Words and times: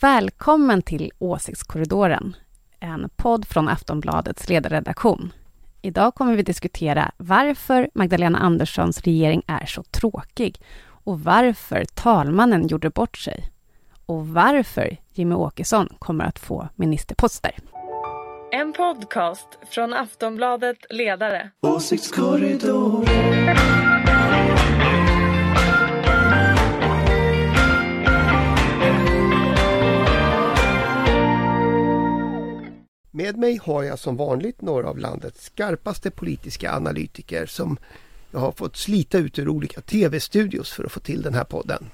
Välkommen 0.00 0.82
till 0.82 1.10
Åsiktskorridoren, 1.18 2.36
en 2.80 3.08
podd 3.16 3.48
från 3.48 3.68
Aftonbladets 3.68 4.48
ledarredaktion. 4.48 5.32
Idag 5.82 6.14
kommer 6.14 6.36
vi 6.36 6.42
diskutera 6.42 7.10
varför 7.16 7.90
Magdalena 7.94 8.38
Anderssons 8.38 9.00
regering 9.00 9.42
är 9.46 9.66
så 9.66 9.82
tråkig 9.82 10.60
och 10.86 11.20
varför 11.20 11.84
talmannen 11.84 12.68
gjorde 12.68 12.90
bort 12.90 13.18
sig 13.18 13.44
och 14.06 14.28
varför 14.28 14.96
Jimmy 15.12 15.34
Åkesson 15.34 15.88
kommer 15.98 16.24
att 16.24 16.38
få 16.38 16.68
ministerposter. 16.74 17.52
En 18.52 18.72
podcast 18.72 19.48
från 19.70 19.92
Aftonbladet 19.92 20.78
Ledare. 20.90 21.50
Åsiktskorridoren. 21.60 23.83
Med 33.16 33.36
mig 33.36 33.56
har 33.56 33.82
jag 33.82 33.98
som 33.98 34.16
vanligt 34.16 34.60
några 34.60 34.88
av 34.88 34.98
landets 34.98 35.44
skarpaste 35.44 36.10
politiska 36.10 36.72
analytiker 36.72 37.46
som 37.46 37.76
jag 38.30 38.40
har 38.40 38.52
fått 38.52 38.76
slita 38.76 39.18
ut 39.18 39.38
ur 39.38 39.48
olika 39.48 39.80
tv-studios 39.80 40.72
för 40.72 40.84
att 40.84 40.92
få 40.92 41.00
till 41.00 41.22
den 41.22 41.34
här 41.34 41.44
podden. 41.44 41.90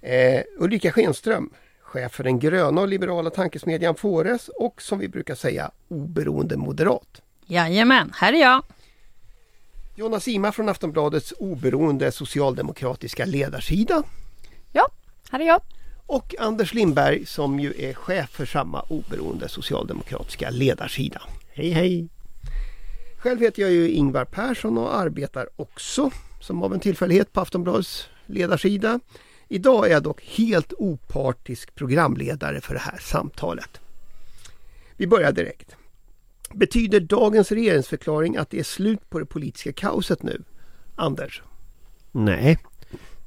Eh, 0.00 0.40
Ulrika 0.58 0.92
Schenström, 0.92 1.50
chef 1.80 2.12
för 2.12 2.24
den 2.24 2.38
gröna 2.38 2.80
och 2.80 2.88
liberala 2.88 3.30
tankesmedjan 3.30 3.94
Fores 3.94 4.48
och 4.48 4.82
som 4.82 4.98
vi 4.98 5.08
brukar 5.08 5.34
säga 5.34 5.70
oberoende 5.88 6.56
moderat. 6.56 7.22
Jajamän, 7.46 8.12
här 8.14 8.32
är 8.32 8.40
jag. 8.40 8.62
Jonna 9.94 10.20
Sima 10.20 10.52
från 10.52 10.68
Aftonbladets 10.68 11.34
oberoende 11.38 12.12
socialdemokratiska 12.12 13.24
ledarsida. 13.24 14.02
Ja, 14.72 14.88
här 15.30 15.40
är 15.40 15.46
jag. 15.46 15.60
Och 16.06 16.34
Anders 16.38 16.74
Lindberg 16.74 17.26
som 17.26 17.60
ju 17.60 17.74
är 17.78 17.94
chef 17.94 18.30
för 18.30 18.46
samma 18.46 18.80
oberoende 18.80 19.48
socialdemokratiska 19.48 20.50
ledarsida. 20.50 21.22
Hej 21.52 21.70
hej! 21.70 22.08
Själv 23.18 23.40
heter 23.40 23.62
jag 23.62 23.70
ju 23.70 23.90
Ingvar 23.90 24.24
Persson 24.24 24.78
och 24.78 24.96
arbetar 24.96 25.48
också 25.56 26.10
som 26.40 26.62
av 26.62 26.74
en 26.74 26.80
tillfällighet 26.80 27.32
på 27.32 27.40
Aftonbladets 27.40 28.08
ledarsida. 28.26 29.00
Idag 29.48 29.86
är 29.86 29.92
jag 29.92 30.02
dock 30.02 30.22
helt 30.24 30.72
opartisk 30.78 31.74
programledare 31.74 32.60
för 32.60 32.74
det 32.74 32.80
här 32.80 32.98
samtalet. 32.98 33.80
Vi 34.96 35.06
börjar 35.06 35.32
direkt. 35.32 35.76
Betyder 36.54 37.00
dagens 37.00 37.52
regeringsförklaring 37.52 38.36
att 38.36 38.50
det 38.50 38.58
är 38.58 38.64
slut 38.64 39.10
på 39.10 39.18
det 39.18 39.26
politiska 39.26 39.72
kaoset 39.72 40.22
nu? 40.22 40.42
Anders? 40.96 41.42
Nej, 42.12 42.58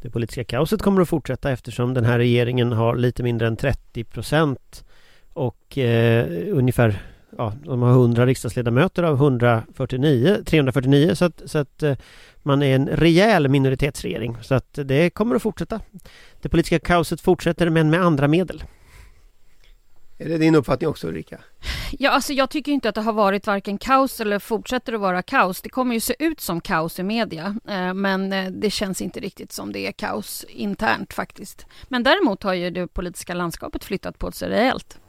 det 0.05 0.11
politiska 0.11 0.43
kaoset 0.43 0.81
kommer 0.81 1.01
att 1.01 1.09
fortsätta 1.09 1.51
eftersom 1.51 1.93
den 1.93 2.05
här 2.05 2.17
regeringen 2.17 2.71
har 2.71 2.95
lite 2.95 3.23
mindre 3.23 3.47
än 3.47 3.57
30 3.57 4.03
procent 4.03 4.85
och 5.33 5.77
eh, 5.77 6.27
ungefär 6.51 7.01
ja, 7.37 7.53
de 7.63 7.81
har 7.81 7.91
100 7.91 8.25
riksdagsledamöter 8.25 9.03
av 9.03 9.15
149, 9.15 10.37
349 10.45 11.15
så 11.15 11.25
att, 11.25 11.41
så 11.45 11.57
att 11.57 11.83
eh, 11.83 11.95
man 12.43 12.63
är 12.63 12.75
en 12.75 12.87
rejäl 12.87 13.47
minoritetsregering 13.47 14.37
så 14.41 14.55
att 14.55 14.79
det 14.83 15.09
kommer 15.09 15.35
att 15.35 15.41
fortsätta. 15.41 15.79
Det 16.41 16.49
politiska 16.49 16.79
kaoset 16.79 17.21
fortsätter 17.21 17.69
men 17.69 17.89
med 17.89 18.01
andra 18.01 18.27
medel. 18.27 18.63
Är 20.17 20.29
det 20.29 20.37
din 20.37 20.55
uppfattning 20.55 20.89
också 20.89 21.07
Ulrika? 21.07 21.39
Ja, 21.91 22.09
alltså 22.11 22.33
jag 22.33 22.49
tycker 22.49 22.71
inte 22.71 22.89
att 22.89 22.95
det 22.95 23.01
har 23.01 23.13
varit 23.13 23.47
varken 23.47 23.77
kaos 23.77 24.21
eller 24.21 24.39
fortsätter 24.39 24.93
att 24.93 25.01
vara 25.01 25.21
kaos. 25.21 25.61
Det 25.61 25.69
kommer 25.69 25.93
ju 25.93 25.99
se 25.99 26.15
ut 26.19 26.41
som 26.41 26.61
kaos 26.61 26.99
i 26.99 27.03
media, 27.03 27.55
eh, 27.67 27.93
men 27.93 28.33
eh, 28.33 28.51
det 28.51 28.69
känns 28.69 29.01
inte 29.01 29.19
riktigt 29.19 29.51
som 29.51 29.71
det 29.71 29.87
är 29.87 29.91
kaos 29.91 30.45
internt 30.49 31.13
faktiskt. 31.13 31.65
Men 31.87 32.03
däremot 32.03 32.43
har 32.43 32.53
ju 32.53 32.69
det 32.69 32.87
politiska 32.87 33.33
landskapet 33.33 33.83
flyttat 33.83 34.19
på 34.19 34.31
sig 34.31 34.49
rejält. 34.49 34.99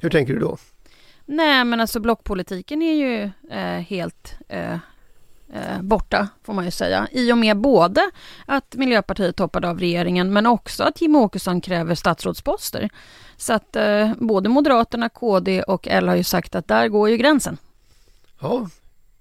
Hur 0.00 0.10
tänker 0.10 0.32
du 0.32 0.40
då? 0.40 0.58
Nej, 1.26 1.64
men 1.64 1.80
alltså 1.80 2.00
blockpolitiken 2.00 2.82
är 2.82 2.94
ju 2.94 3.30
eh, 3.50 3.80
helt 3.80 4.34
eh, 4.48 4.78
eh, 5.52 5.82
borta, 5.82 6.28
får 6.42 6.52
man 6.52 6.64
ju 6.64 6.70
säga. 6.70 7.08
I 7.10 7.32
och 7.32 7.38
med 7.38 7.56
både 7.60 8.10
att 8.46 8.74
Miljöpartiet 8.74 9.38
hoppade 9.38 9.68
av 9.68 9.78
regeringen, 9.78 10.32
men 10.32 10.46
också 10.46 10.82
att 10.84 11.00
Jimmie 11.00 11.20
Åkesson 11.20 11.60
kräver 11.60 11.94
statsrådsposter. 11.94 12.90
Så 13.40 13.52
att 13.52 13.76
eh, 13.76 14.12
både 14.18 14.48
Moderaterna, 14.48 15.08
KD 15.08 15.62
och 15.62 15.88
L 15.88 16.08
har 16.08 16.16
ju 16.16 16.24
sagt 16.24 16.54
att 16.54 16.68
där 16.68 16.88
går 16.88 17.10
ju 17.10 17.16
gränsen. 17.16 17.56
Ja, 18.40 18.68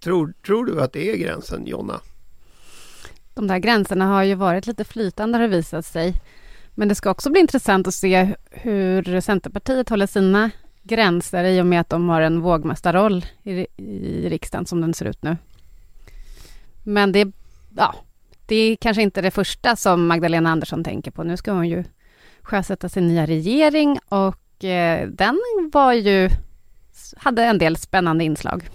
tror, 0.03 0.33
tror 0.45 0.65
du 0.65 0.81
att 0.81 0.93
det 0.93 1.11
är 1.11 1.17
gränsen 1.17 1.67
Jonna? 1.67 1.99
De 3.33 3.47
där 3.47 3.57
gränserna 3.57 4.05
har 4.05 4.23
ju 4.23 4.35
varit 4.35 4.67
lite 4.67 4.83
flytande 4.83 5.37
har 5.37 5.41
det 5.41 5.55
visat 5.55 5.85
sig. 5.85 6.13
Men 6.75 6.87
det 6.87 6.95
ska 6.95 7.11
också 7.11 7.29
bli 7.29 7.41
intressant 7.41 7.87
att 7.87 7.93
se 7.93 8.35
hur 8.51 9.21
Centerpartiet 9.21 9.89
håller 9.89 10.07
sina 10.07 10.51
gränser 10.83 11.43
i 11.43 11.61
och 11.61 11.65
med 11.65 11.81
att 11.81 11.89
de 11.89 12.09
har 12.09 12.21
en 12.21 12.41
vågmästarroll 12.41 13.25
i, 13.43 13.67
i 13.77 14.29
riksdagen 14.29 14.65
som 14.65 14.81
den 14.81 14.93
ser 14.93 15.05
ut 15.05 15.23
nu. 15.23 15.37
Men 16.83 17.11
det, 17.11 17.31
ja, 17.77 17.95
det 18.45 18.55
är 18.55 18.75
kanske 18.75 19.01
inte 19.01 19.21
det 19.21 19.31
första 19.31 19.75
som 19.75 20.07
Magdalena 20.07 20.49
Andersson 20.49 20.83
tänker 20.83 21.11
på. 21.11 21.23
Nu 21.23 21.37
ska 21.37 21.51
hon 21.51 21.69
ju 21.69 21.83
sjösätta 22.49 22.89
sin 22.89 23.07
nya 23.07 23.25
regering 23.25 23.99
och 24.09 24.63
eh, 24.63 25.07
den 25.07 25.39
var 25.73 25.93
ju, 25.93 26.29
hade 27.17 27.43
en 27.43 27.57
del 27.57 27.77
spännande 27.77 28.23
inslag. 28.23 28.69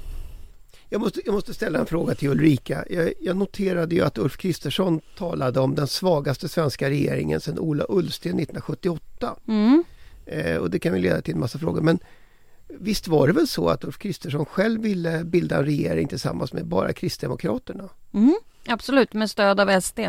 Jag 0.88 1.00
måste, 1.00 1.20
jag 1.24 1.34
måste 1.34 1.54
ställa 1.54 1.78
en 1.78 1.86
fråga 1.86 2.14
till 2.14 2.28
Ulrika. 2.28 2.84
Jag, 2.90 3.12
jag 3.20 3.36
noterade 3.36 3.94
ju 3.94 4.04
att 4.04 4.18
Ulf 4.18 4.36
Kristersson 4.36 5.00
talade 5.18 5.60
om 5.60 5.74
den 5.74 5.86
svagaste 5.86 6.48
svenska 6.48 6.90
regeringen 6.90 7.40
sedan 7.40 7.58
Ola 7.58 7.84
Ullsten 7.88 8.38
1978. 8.38 9.36
Mm. 9.48 9.84
Eh, 10.26 10.56
och 10.56 10.70
det 10.70 10.78
kan 10.78 10.92
väl 10.92 11.02
leda 11.02 11.22
till 11.22 11.34
en 11.34 11.40
massa 11.40 11.58
frågor. 11.58 11.80
Men 11.80 11.98
visst 12.68 13.08
var 13.08 13.26
det 13.26 13.32
väl 13.32 13.48
så 13.48 13.68
att 13.68 13.84
Ulf 13.84 13.98
Kristersson 13.98 14.44
själv 14.44 14.82
ville 14.82 15.24
bilda 15.24 15.56
en 15.56 15.64
regering 15.64 16.08
tillsammans 16.08 16.52
med 16.52 16.66
bara 16.66 16.92
Kristdemokraterna? 16.92 17.88
Mm, 18.12 18.38
absolut, 18.66 19.12
med 19.12 19.30
stöd 19.30 19.60
av 19.60 19.80
SD. 19.80 20.00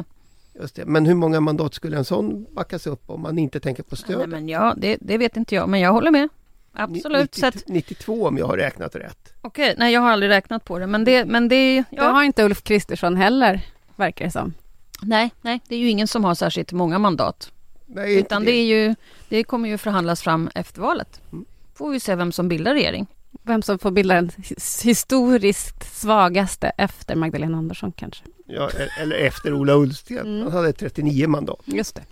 Just 0.59 0.75
det. 0.75 0.85
Men 0.85 1.05
hur 1.05 1.13
många 1.15 1.39
mandat 1.39 1.73
skulle 1.73 1.97
en 1.97 2.05
sån 2.05 2.45
backas 2.55 2.87
upp 2.87 3.09
om 3.09 3.21
man 3.21 3.37
inte 3.39 3.59
tänker 3.59 3.83
på 3.83 3.95
stöd? 3.95 4.17
Nej, 4.17 4.27
men 4.27 4.49
ja, 4.49 4.73
det, 4.77 4.97
det 5.01 5.17
vet 5.17 5.37
inte 5.37 5.55
jag, 5.55 5.69
men 5.69 5.79
jag 5.79 5.93
håller 5.93 6.11
med. 6.11 6.29
Absolut. 6.73 7.21
90, 7.35 7.39
så 7.39 7.47
att, 7.47 7.63
92 7.67 8.27
om 8.27 8.37
jag 8.37 8.45
har 8.47 8.57
räknat 8.57 8.95
rätt. 8.95 9.33
Okej, 9.41 9.75
nej 9.77 9.93
jag 9.93 10.01
har 10.01 10.09
aldrig 10.11 10.29
räknat 10.29 10.65
på 10.65 10.79
det, 10.79 10.87
men 10.87 11.03
det, 11.03 11.25
men 11.25 11.47
det, 11.47 11.75
Det 11.79 11.83
ja. 11.89 12.03
har 12.11 12.23
inte 12.23 12.43
Ulf 12.43 12.63
Kristersson 12.63 13.15
heller, 13.15 13.61
verkar 13.95 14.25
det 14.25 14.31
som. 14.31 14.53
Nej, 15.01 15.31
nej, 15.41 15.61
det 15.67 15.75
är 15.75 15.79
ju 15.79 15.89
ingen 15.89 16.07
som 16.07 16.23
har 16.23 16.35
särskilt 16.35 16.71
många 16.71 16.99
mandat. 16.99 17.51
Nej, 17.85 18.19
Utan 18.19 18.43
det 18.45 18.51
är 18.51 18.63
ju, 18.65 18.95
det 19.29 19.43
kommer 19.43 19.69
ju 19.69 19.77
förhandlas 19.77 20.21
fram 20.21 20.49
efter 20.55 20.81
valet. 20.81 21.21
Mm. 21.31 21.45
Får 21.75 21.89
vi 21.89 21.99
se 21.99 22.15
vem 22.15 22.31
som 22.31 22.47
bildar 22.47 22.73
regering. 22.73 23.07
Vem 23.43 23.61
som 23.61 23.79
får 23.79 23.91
bilda 23.91 24.15
den 24.15 24.29
his- 24.29 24.83
historiskt 24.85 25.95
svagaste 26.01 26.67
efter 26.77 27.15
Magdalena 27.15 27.57
Andersson 27.57 27.91
kanske. 27.91 28.23
Ja, 28.45 28.69
e- 28.69 28.89
eller 29.01 29.15
efter 29.15 29.53
Ola 29.53 29.73
Ullsten. 29.73 30.17
Mm. 30.17 30.41
Han 30.43 30.51
hade 30.51 30.73
39 30.73 31.27
mandat. 31.27 31.61
Just 31.65 31.95
det. 31.95 32.03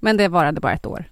Men 0.00 0.16
det 0.16 0.28
varade 0.28 0.60
bara 0.60 0.72
ett 0.72 0.86
år. 0.86 1.04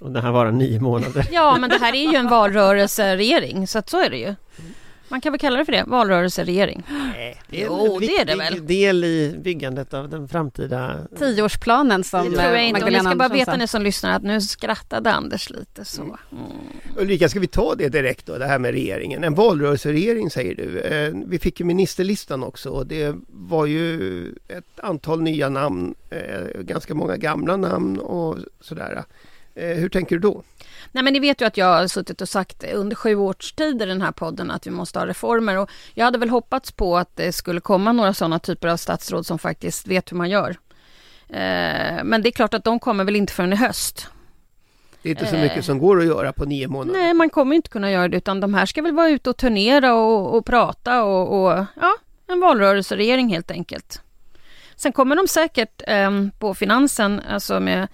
Och 0.00 0.10
det 0.12 0.20
här 0.20 0.30
var 0.32 0.50
nio 0.50 0.80
månader. 0.80 1.28
Ja, 1.32 1.56
men 1.60 1.70
det 1.70 1.78
här 1.78 1.94
är 1.94 2.10
ju 2.12 2.16
en 2.16 2.28
valrörelseregering, 2.28 3.66
så 3.66 3.78
att 3.78 3.88
så 3.90 4.00
är 4.02 4.10
det 4.10 4.16
ju. 4.18 4.34
Man 5.10 5.20
kan 5.20 5.32
väl 5.32 5.38
kalla 5.40 5.58
det 5.58 5.64
för 5.64 5.72
det, 5.72 5.84
valrörelseregering. 5.86 6.82
Nej, 6.88 7.40
Jo, 7.50 7.94
en 7.94 8.00
det 8.00 8.06
är 8.06 8.24
det 8.24 8.34
viktig 8.34 8.56
väl. 8.56 8.66
del 8.66 9.04
i 9.04 9.38
byggandet 9.44 9.94
av 9.94 10.08
den 10.08 10.28
framtida... 10.28 10.96
Tioårsplanen 11.18 12.04
som 12.04 12.30
Det 12.30 12.36
tror 12.36 12.42
jag 12.54 12.64
inte. 12.66 12.80
Och 12.80 12.90
ni 12.90 12.96
Magdalena 12.96 13.10
ska 13.10 13.16
bara 13.18 13.28
veta 13.28 13.56
ni 13.56 13.66
som 13.66 13.82
lyssnar 13.82 14.10
att 14.16 14.22
nu 14.22 14.40
skrattade 14.40 15.12
Anders 15.12 15.50
lite 15.50 15.84
så. 15.84 16.02
Mm. 16.02 16.16
Ulrika, 16.96 17.28
ska 17.28 17.40
vi 17.40 17.46
ta 17.46 17.74
det 17.74 17.88
direkt 17.88 18.26
då, 18.26 18.38
det 18.38 18.46
här 18.46 18.58
med 18.58 18.70
regeringen? 18.72 19.24
En 19.24 19.34
valrörelseregering 19.34 20.30
säger 20.30 20.54
du. 20.54 20.78
Eh, 20.80 21.12
Vi 21.26 21.38
fick 21.38 21.60
ju 21.60 21.66
ministerlistan 21.66 22.42
också 22.42 22.70
och 22.70 22.86
det 22.86 23.14
var 23.28 23.66
ju 23.66 24.22
ett 24.48 24.80
antal 24.82 25.22
nya 25.22 25.48
namn, 25.48 25.94
eh, 26.10 26.60
ganska 26.60 26.94
många 26.94 27.16
gamla 27.16 27.56
namn 27.56 27.98
och 27.98 28.36
sådär. 28.60 29.04
Eh, 29.58 29.76
Hur 29.76 29.88
tänker 29.88 30.16
du 30.16 30.20
då? 30.20 30.42
Nej 30.92 31.04
men 31.04 31.12
ni 31.12 31.18
vet 31.20 31.40
ju 31.40 31.44
att 31.46 31.56
jag 31.56 31.66
har 31.66 31.86
suttit 31.86 32.20
och 32.20 32.28
sagt 32.28 32.64
under 32.74 32.96
sju 32.96 33.14
års 33.16 33.52
tid 33.52 33.82
i 33.82 33.86
den 33.86 34.02
här 34.02 34.12
podden 34.12 34.50
att 34.50 34.66
vi 34.66 34.70
måste 34.70 34.98
ha 34.98 35.06
reformer 35.06 35.58
och 35.58 35.70
jag 35.94 36.04
hade 36.04 36.18
väl 36.18 36.30
hoppats 36.30 36.72
på 36.72 36.96
att 36.96 37.16
det 37.16 37.32
skulle 37.32 37.60
komma 37.60 37.92
några 37.92 38.14
sådana 38.14 38.38
typer 38.38 38.68
av 38.68 38.76
statsråd 38.76 39.26
som 39.26 39.38
faktiskt 39.38 39.86
vet 39.86 40.12
hur 40.12 40.16
man 40.16 40.30
gör. 40.30 40.50
Eh, 41.28 42.04
men 42.04 42.22
det 42.22 42.28
är 42.28 42.30
klart 42.30 42.54
att 42.54 42.64
de 42.64 42.78
kommer 42.78 43.04
väl 43.04 43.16
inte 43.16 43.32
förrän 43.32 43.52
i 43.52 43.56
höst. 43.56 44.06
Det 45.02 45.08
är 45.08 45.10
inte 45.10 45.26
så 45.26 45.36
Eh. 45.36 45.42
mycket 45.42 45.64
som 45.64 45.78
går 45.78 45.98
att 46.00 46.06
göra 46.06 46.32
på 46.32 46.44
nio 46.44 46.68
månader. 46.68 47.00
Nej, 47.00 47.14
man 47.14 47.30
kommer 47.30 47.56
inte 47.56 47.68
kunna 47.70 47.90
göra 47.90 48.08
det 48.08 48.16
utan 48.16 48.40
de 48.40 48.54
här 48.54 48.66
ska 48.66 48.82
väl 48.82 48.94
vara 48.94 49.08
ute 49.08 49.30
och 49.30 49.36
turnera 49.36 49.94
och, 49.94 50.36
och 50.36 50.46
prata 50.46 51.04
och, 51.04 51.42
och 51.44 51.64
ja, 51.80 51.96
en 52.26 52.40
valrörelseregering 52.40 53.28
helt 53.28 53.50
enkelt. 53.50 54.02
Sen 54.76 54.92
kommer 54.92 55.16
de 55.16 55.28
säkert 55.28 55.82
eh, 55.86 56.10
på 56.38 56.54
finansen, 56.54 57.20
alltså 57.28 57.60
med 57.60 57.88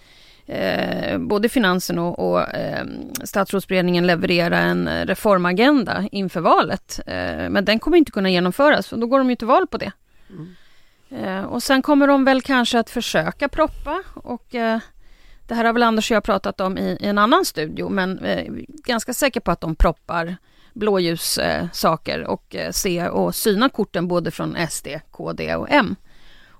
eh, 0.47 1.19
både 1.19 1.49
finansen 1.49 1.99
och, 1.99 2.19
och 2.19 2.55
eh, 2.55 2.85
statsrådsberedningen 3.25 4.07
leverera 4.07 4.59
en 4.59 5.07
reformagenda 5.07 6.09
inför 6.13 6.41
valet. 6.41 7.01
Eh, 7.07 7.49
men 7.51 7.65
den 7.65 7.79
kommer 7.79 7.97
inte 7.97 8.13
kunna 8.13 8.31
genomföras 8.31 8.93
och 8.93 8.99
då 8.99 9.07
går 9.07 9.19
de 9.19 9.31
ju 9.31 9.37
till 9.37 9.47
val 9.47 9.67
på 9.67 9.79
det. 9.79 9.93
Eh, 11.11 11.45
och 11.45 11.63
sen 11.63 11.83
kommer 11.83 12.07
de 12.07 12.25
väl 12.25 12.43
kanske 12.43 12.79
att 12.79 12.91
försöka 12.91 13.49
proppa 13.49 14.03
och 14.15 14.55
eh, 14.55 14.79
det 15.49 15.55
här 15.55 15.65
har 15.65 15.73
väl 15.73 15.83
Anders 15.83 16.11
och 16.11 16.15
jag 16.15 16.25
pratat 16.25 16.61
om 16.61 16.79
i, 16.79 16.99
i 17.01 17.07
en 17.07 17.19
annan 17.19 17.45
studio, 17.45 17.89
men 17.89 18.19
eh, 18.19 18.53
ganska 18.85 19.15
säker 19.15 19.41
på 19.41 19.51
att 19.51 19.61
de 19.61 19.77
proppar 19.77 20.37
blåljussaker 20.73 22.25
och 22.25 22.57
se 22.71 23.09
och 23.09 23.35
syna 23.35 23.69
korten 23.69 24.09
både 24.09 24.31
från 24.31 24.57
SD, 24.71 24.87
KD 25.11 25.55
och 25.55 25.71
M. 25.71 25.97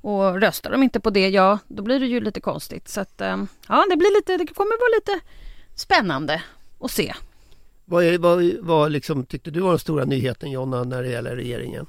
Och 0.05 0.41
röstar 0.41 0.71
de 0.71 0.83
inte 0.83 1.01
på 1.01 1.11
det, 1.11 1.29
ja, 1.29 1.59
då 1.69 1.83
blir 1.83 2.01
det 2.01 2.07
ju 2.07 2.21
lite 2.21 2.41
konstigt. 2.41 2.89
Så 2.89 3.01
att, 3.01 3.21
eh, 3.21 3.45
ja, 3.69 3.87
det 3.91 3.97
blir 3.97 4.17
lite, 4.19 4.37
det 4.37 4.55
kommer 4.55 4.81
vara 4.81 4.97
lite 4.97 5.27
spännande 5.75 6.43
att 6.81 6.91
se. 6.91 7.15
Vad, 7.85 8.05
är, 8.05 8.19
vad, 8.19 8.53
vad 8.61 8.93
liksom, 8.93 9.27
tyckte 9.27 9.51
du 9.51 9.61
var 9.61 9.71
den 9.71 9.79
stora 9.79 10.05
nyheten 10.05 10.51
Jonna 10.51 10.85
när 10.85 11.03
det 11.03 11.09
gäller 11.09 11.37
regeringen? 11.37 11.87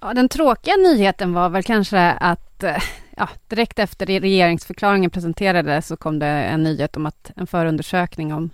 Ja, 0.00 0.14
den 0.14 0.28
tråkiga 0.28 0.76
nyheten 0.76 1.32
var 1.32 1.48
väl 1.48 1.62
kanske 1.62 2.10
att 2.10 2.62
eh, 2.62 2.82
ja, 3.16 3.28
direkt 3.48 3.78
efter 3.78 4.06
regeringsförklaringen 4.06 5.10
presenterades 5.10 5.86
så 5.86 5.96
kom 5.96 6.18
det 6.18 6.26
en 6.26 6.62
nyhet 6.62 6.96
om 6.96 7.06
att 7.06 7.30
en 7.36 7.46
förundersökning 7.46 8.34
om 8.34 8.50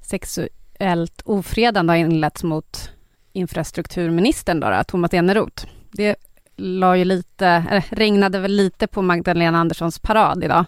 sexuellt 0.00 1.22
ofredande 1.24 1.92
har 1.92 1.98
inletts 1.98 2.42
mot 2.42 2.90
infrastrukturministern 3.32 4.60
då, 4.60 4.70
då, 4.70 4.84
Thomas 4.84 5.14
Eneroth. 5.14 5.66
Det 5.92 6.16
la 6.56 6.96
ju 6.96 7.04
lite, 7.04 7.64
äh, 7.70 7.84
regnade 7.90 8.38
väl 8.38 8.52
lite 8.52 8.86
på 8.86 9.02
Magdalena 9.02 9.58
Anderssons 9.58 9.98
parad 9.98 10.44
idag. 10.44 10.64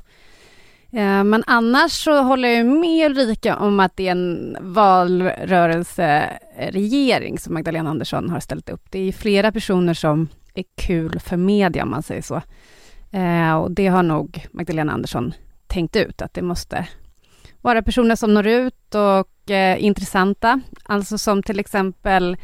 Eh, 0.93 1.25
men 1.25 1.44
annars 1.47 1.93
så 1.93 2.23
håller 2.23 2.49
jag 2.49 2.67
med 2.67 3.11
Ulrika 3.11 3.56
om 3.56 3.81
att 3.81 3.97
det 3.97 4.09
är 4.09 4.12
en 4.12 4.56
valrörelseregering 4.61 7.38
som 7.38 7.55
Magdalena 7.55 7.91
Andersson 7.91 8.31
har 8.31 8.41
ställt 8.41 8.69
upp. 8.69 8.83
Det 8.91 8.99
är 8.99 9.12
flera 9.12 9.53
personer 9.53 9.94
som 9.94 10.29
är 10.55 10.65
kul 10.75 11.21
för 11.21 11.37
media 11.37 11.83
om 11.83 11.91
man 11.91 12.03
säger 12.03 12.23
så. 12.23 12.43
Eh, 13.11 13.55
och 13.55 13.71
det 13.71 13.87
har 13.87 14.03
nog 14.03 14.47
Magdalena 14.50 14.93
Andersson 14.93 15.35
tänkt 15.67 15.97
ut 15.97 16.23
att 16.23 16.35
det 16.35 16.43
måste 16.43 16.88
vara 17.61 17.83
personer 17.83 18.17
som 18.17 18.35
når 18.35 18.47
ut 18.47 18.94
och 18.94 19.50
eh, 19.50 19.85
intressanta. 19.85 20.61
Alltså 20.85 21.19
som 21.19 21.43
till 21.43 21.61
exempel 21.61 22.37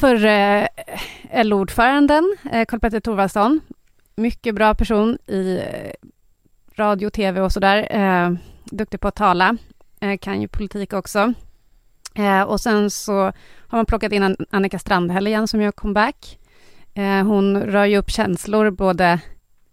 förre 0.00 0.68
eh, 1.30 1.44
LO-ordföranden 1.44 2.36
eh, 2.52 2.64
Karl-Petter 2.64 3.00
Thorwaldsson. 3.00 3.60
Mycket 4.16 4.54
bra 4.54 4.74
person 4.74 5.18
i 5.26 5.56
eh, 5.56 5.92
radio, 6.76 7.10
tv 7.10 7.40
och 7.40 7.52
sådär. 7.52 7.88
Eh, 7.90 8.32
duktig 8.64 9.00
på 9.00 9.08
att 9.08 9.14
tala, 9.14 9.56
eh, 10.00 10.18
kan 10.18 10.40
ju 10.40 10.48
politik 10.48 10.92
också. 10.92 11.32
Eh, 12.14 12.42
och 12.42 12.60
sen 12.60 12.90
så 12.90 13.12
har 13.66 13.78
man 13.78 13.86
plockat 13.86 14.12
in 14.12 14.36
Annika 14.50 14.78
Strandhäll 14.78 15.26
igen 15.26 15.48
som 15.48 15.62
gör 15.62 15.72
comeback. 15.72 16.38
Eh, 16.94 17.26
hon 17.26 17.62
rör 17.62 17.84
ju 17.84 17.96
upp 17.96 18.10
känslor 18.10 18.70
både, 18.70 19.20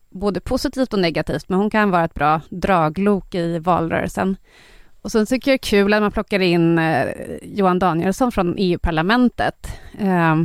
både 0.09 0.39
positivt 0.39 0.93
och 0.93 0.99
negativt, 0.99 1.49
men 1.49 1.59
hon 1.59 1.69
kan 1.69 1.91
vara 1.91 2.05
ett 2.05 2.13
bra 2.13 2.41
draglok 2.49 3.35
i 3.35 3.59
valrörelsen. 3.59 4.37
Och 5.07 5.11
sen 5.11 5.25
tycker 5.25 5.51
jag 5.51 5.59
det 5.59 5.65
är 5.65 5.69
kul 5.69 5.93
att 5.93 6.01
man 6.01 6.11
plockar 6.11 6.39
in 6.39 6.79
eh, 6.79 7.07
Johan 7.41 7.79
Danielsson 7.79 8.31
från 8.31 8.55
EU-parlamentet. 8.57 9.67
Eh, 9.99 10.35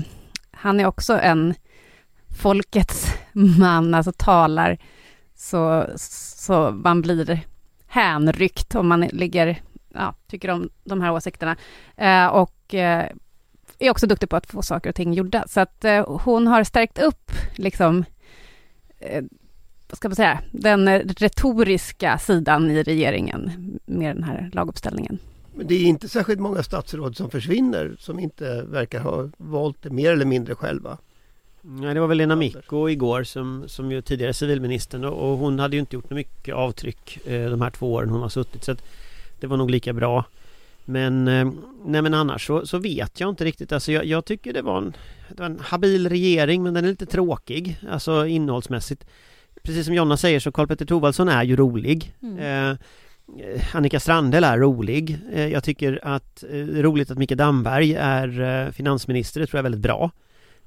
han 0.50 0.80
är 0.80 0.86
också 0.86 1.18
en 1.18 1.54
folkets 2.42 3.14
man, 3.32 3.94
alltså 3.94 4.12
talar 4.16 4.78
så, 5.34 5.86
så 5.96 6.70
man 6.70 7.02
blir 7.02 7.40
hänryckt 7.86 8.74
om 8.74 8.88
man 8.88 9.00
ligger, 9.00 9.62
ja, 9.94 10.14
tycker 10.26 10.48
om 10.50 10.70
de 10.84 11.00
här 11.00 11.12
åsikterna. 11.12 11.56
Eh, 11.96 12.26
och 12.26 12.74
eh, 12.74 13.06
är 13.78 13.90
också 13.90 14.06
duktig 14.06 14.28
på 14.28 14.36
att 14.36 14.46
få 14.46 14.62
saker 14.62 14.90
och 14.90 14.96
ting 14.96 15.12
gjorda. 15.12 15.44
Så 15.48 15.60
att 15.60 15.84
eh, 15.84 16.18
hon 16.20 16.46
har 16.46 16.64
stärkt 16.64 16.98
upp, 16.98 17.30
liksom, 17.54 18.04
eh, 18.98 19.22
vad 19.92 19.96
ska 19.96 20.08
man 20.08 20.16
säga, 20.16 20.40
den 20.50 20.98
retoriska 20.98 22.18
sidan 22.18 22.70
i 22.70 22.82
regeringen 22.82 23.50
med 23.84 24.16
den 24.16 24.24
här 24.24 24.50
laguppställningen. 24.52 25.18
Men 25.54 25.66
det 25.66 25.74
är 25.74 25.84
inte 25.84 26.08
särskilt 26.08 26.40
många 26.40 26.62
statsråd 26.62 27.16
som 27.16 27.30
försvinner 27.30 27.96
som 27.98 28.18
inte 28.18 28.62
verkar 28.62 29.00
ha 29.00 29.28
valt 29.36 29.82
det 29.82 29.90
mer 29.90 30.12
eller 30.12 30.24
mindre 30.24 30.54
själva. 30.54 30.98
Nej, 31.62 31.94
det 31.94 32.00
var 32.00 32.06
väl 32.06 32.18
Lena 32.18 32.36
Micko 32.36 32.88
igår 32.88 33.24
som, 33.24 33.64
som 33.66 33.92
ju 33.92 34.02
tidigare 34.02 34.32
civilministern 34.32 35.04
och, 35.04 35.38
hon 35.38 35.58
hade 35.58 35.76
ju 35.76 35.80
inte 35.80 35.96
gjort 35.96 36.10
mycket 36.10 36.54
avtryck 36.54 37.26
eh, 37.26 37.50
de 37.50 37.60
här 37.60 37.70
två 37.70 37.92
åren 37.92 38.10
hon 38.10 38.22
har 38.22 38.28
suttit 38.28 38.64
så 38.64 38.72
att 38.72 38.84
det 39.40 39.46
var 39.46 39.56
nog 39.56 39.70
lika 39.70 39.92
bra. 39.92 40.24
Men, 40.84 41.28
eh, 41.28 41.50
nej 41.84 42.02
men 42.02 42.14
annars 42.14 42.46
så, 42.46 42.66
så, 42.66 42.78
vet 42.78 43.20
jag 43.20 43.30
inte 43.30 43.44
riktigt. 43.44 43.72
Alltså 43.72 43.92
jag, 43.92 44.04
jag 44.04 44.24
tycker 44.24 44.52
det 44.52 44.62
var, 44.62 44.78
en, 44.78 44.96
det 45.28 45.38
var 45.38 45.46
en 45.46 45.60
habil 45.60 46.08
regering 46.08 46.62
men 46.62 46.74
den 46.74 46.84
är 46.84 46.88
lite 46.88 47.06
tråkig, 47.06 47.78
alltså 47.90 48.26
innehållsmässigt. 48.26 49.04
Precis 49.62 49.86
som 49.86 49.94
Jonna 49.94 50.16
säger 50.16 50.40
så 50.40 50.52
Karl-Petter 50.52 50.86
Thorwaldsson 50.86 51.28
är 51.28 51.42
ju 51.42 51.56
rolig. 51.56 52.14
Mm. 52.22 52.38
Eh, 52.70 52.76
Annika 53.72 54.00
Strandhäll 54.00 54.44
är 54.44 54.58
rolig. 54.58 55.18
Eh, 55.32 55.46
jag 55.48 55.64
tycker 55.64 56.00
att 56.02 56.44
det 56.50 56.60
eh, 56.60 56.78
är 56.78 56.82
roligt 56.82 57.10
att 57.10 57.18
Mikael 57.18 57.38
Damberg 57.38 57.94
är 57.94 58.40
eh, 58.40 58.72
finansminister, 58.72 59.40
det 59.40 59.46
tror 59.46 59.58
jag 59.58 59.60
är 59.60 59.70
väldigt 59.70 59.82
bra 59.82 60.10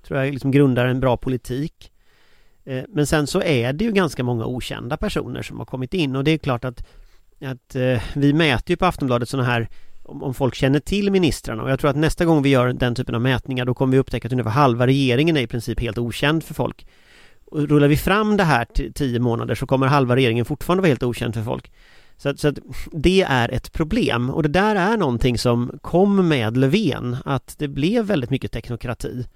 tror 0.05 0.19
jag 0.19 0.33
liksom 0.33 0.51
grundar 0.51 0.85
en 0.85 0.99
bra 0.99 1.17
politik. 1.17 1.91
Eh, 2.65 2.83
men 2.89 3.07
sen 3.07 3.27
så 3.27 3.41
är 3.41 3.73
det 3.73 3.85
ju 3.85 3.91
ganska 3.91 4.23
många 4.23 4.45
okända 4.45 4.97
personer 4.97 5.41
som 5.41 5.57
har 5.57 5.65
kommit 5.65 5.93
in 5.93 6.15
och 6.15 6.23
det 6.23 6.31
är 6.31 6.37
klart 6.37 6.65
att, 6.65 6.87
att 7.41 7.75
eh, 7.75 8.01
vi 8.15 8.33
mäter 8.33 8.69
ju 8.71 8.77
på 8.77 8.85
Aftonbladet 8.85 9.29
sådana 9.29 9.49
här 9.49 9.69
om, 10.03 10.23
om, 10.23 10.33
folk 10.33 10.55
känner 10.55 10.79
till 10.79 11.11
ministrarna 11.11 11.63
och 11.63 11.71
jag 11.71 11.79
tror 11.79 11.89
att 11.89 11.95
nästa 11.95 12.25
gång 12.25 12.41
vi 12.41 12.49
gör 12.49 12.73
den 12.73 12.95
typen 12.95 13.15
av 13.15 13.21
mätningar 13.21 13.65
då 13.65 13.73
kommer 13.73 13.91
vi 13.91 13.99
upptäcka 13.99 14.27
att 14.27 14.31
ungefär 14.31 14.51
halva 14.51 14.87
regeringen 14.87 15.37
är 15.37 15.41
i 15.41 15.47
princip 15.47 15.79
helt 15.79 15.97
okänd 15.97 16.43
för 16.43 16.53
folk. 16.53 16.87
Och 17.45 17.69
rullar 17.69 17.87
vi 17.87 17.97
fram 17.97 18.37
det 18.37 18.43
här 18.43 18.65
till 18.65 18.93
tio 18.93 19.19
månader 19.19 19.55
så 19.55 19.67
kommer 19.67 19.87
halva 19.87 20.15
regeringen 20.15 20.45
fortfarande 20.45 20.81
vara 20.81 20.87
helt 20.87 21.03
okänd 21.03 21.33
för 21.33 21.43
folk. 21.43 21.71
Så 22.17 22.29
att, 22.29 22.39
så 22.39 22.47
att, 22.47 22.59
det 22.91 23.21
är 23.21 23.49
ett 23.49 23.73
problem 23.73 24.29
och 24.29 24.43
det 24.43 24.49
där 24.49 24.75
är 24.75 24.97
någonting 24.97 25.37
som 25.37 25.79
kom 25.81 26.27
med 26.27 26.57
Löfven 26.57 27.17
att 27.25 27.55
det 27.57 27.67
blev 27.67 28.05
väldigt 28.05 28.29
mycket 28.29 28.51
teknokrati. 28.51 29.27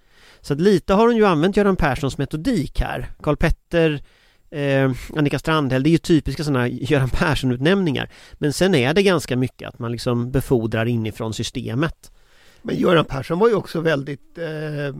Så 0.42 0.54
att 0.54 0.62
lite 0.62 0.94
har 0.94 1.08
hon 1.08 1.16
ju 1.16 1.26
använt 1.26 1.58
Göran 1.58 1.76
Perssons 1.76 2.18
metodik 2.18 2.82
här. 2.82 3.10
Karl 3.22 3.36
Petter 3.36 4.02
eh, 4.52 4.92
Annika 5.16 5.40
Strandhäll, 5.40 5.84
det 5.84 5.90
är 5.90 5.92
ju 5.92 5.98
typiska 5.98 6.44
sådana 6.44 6.68
Göran 6.68 7.10
Persson-utnämningar. 7.10 8.10
Men 8.34 8.54
sen 8.54 8.76
är 8.76 8.94
det 8.94 9.04
ganska 9.04 9.38
mycket 9.38 9.70
att 9.70 9.80
man 9.80 9.92
liksom 9.92 10.32
befordrar 10.32 10.86
inifrån 10.86 11.34
systemet. 11.34 12.12
Men 12.62 12.76
Göran 12.76 13.06
Persson 13.06 13.40
var 13.40 13.48
ju 13.48 13.56
också 13.56 13.82
väldigt 13.82 14.38
eh, 14.38 14.96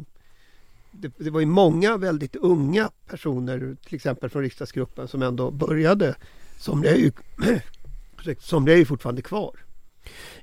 det, 1.02 1.12
det, 1.18 1.30
var 1.30 1.40
ju 1.40 1.46
många 1.46 1.98
väldigt 1.98 2.36
unga 2.36 2.90
personer, 3.10 3.76
till 3.86 3.96
exempel 3.96 4.30
från 4.30 4.42
riksdagsgruppen, 4.42 5.08
som 5.08 5.22
ändå 5.22 5.52
började. 5.52 6.16
Somliga 6.60 6.92
är 6.92 6.98
ju, 6.98 7.12
somliga 8.40 8.76
är 8.76 8.80
ju 8.80 8.86
fortfarande 8.86 9.22
kvar. 9.22 9.52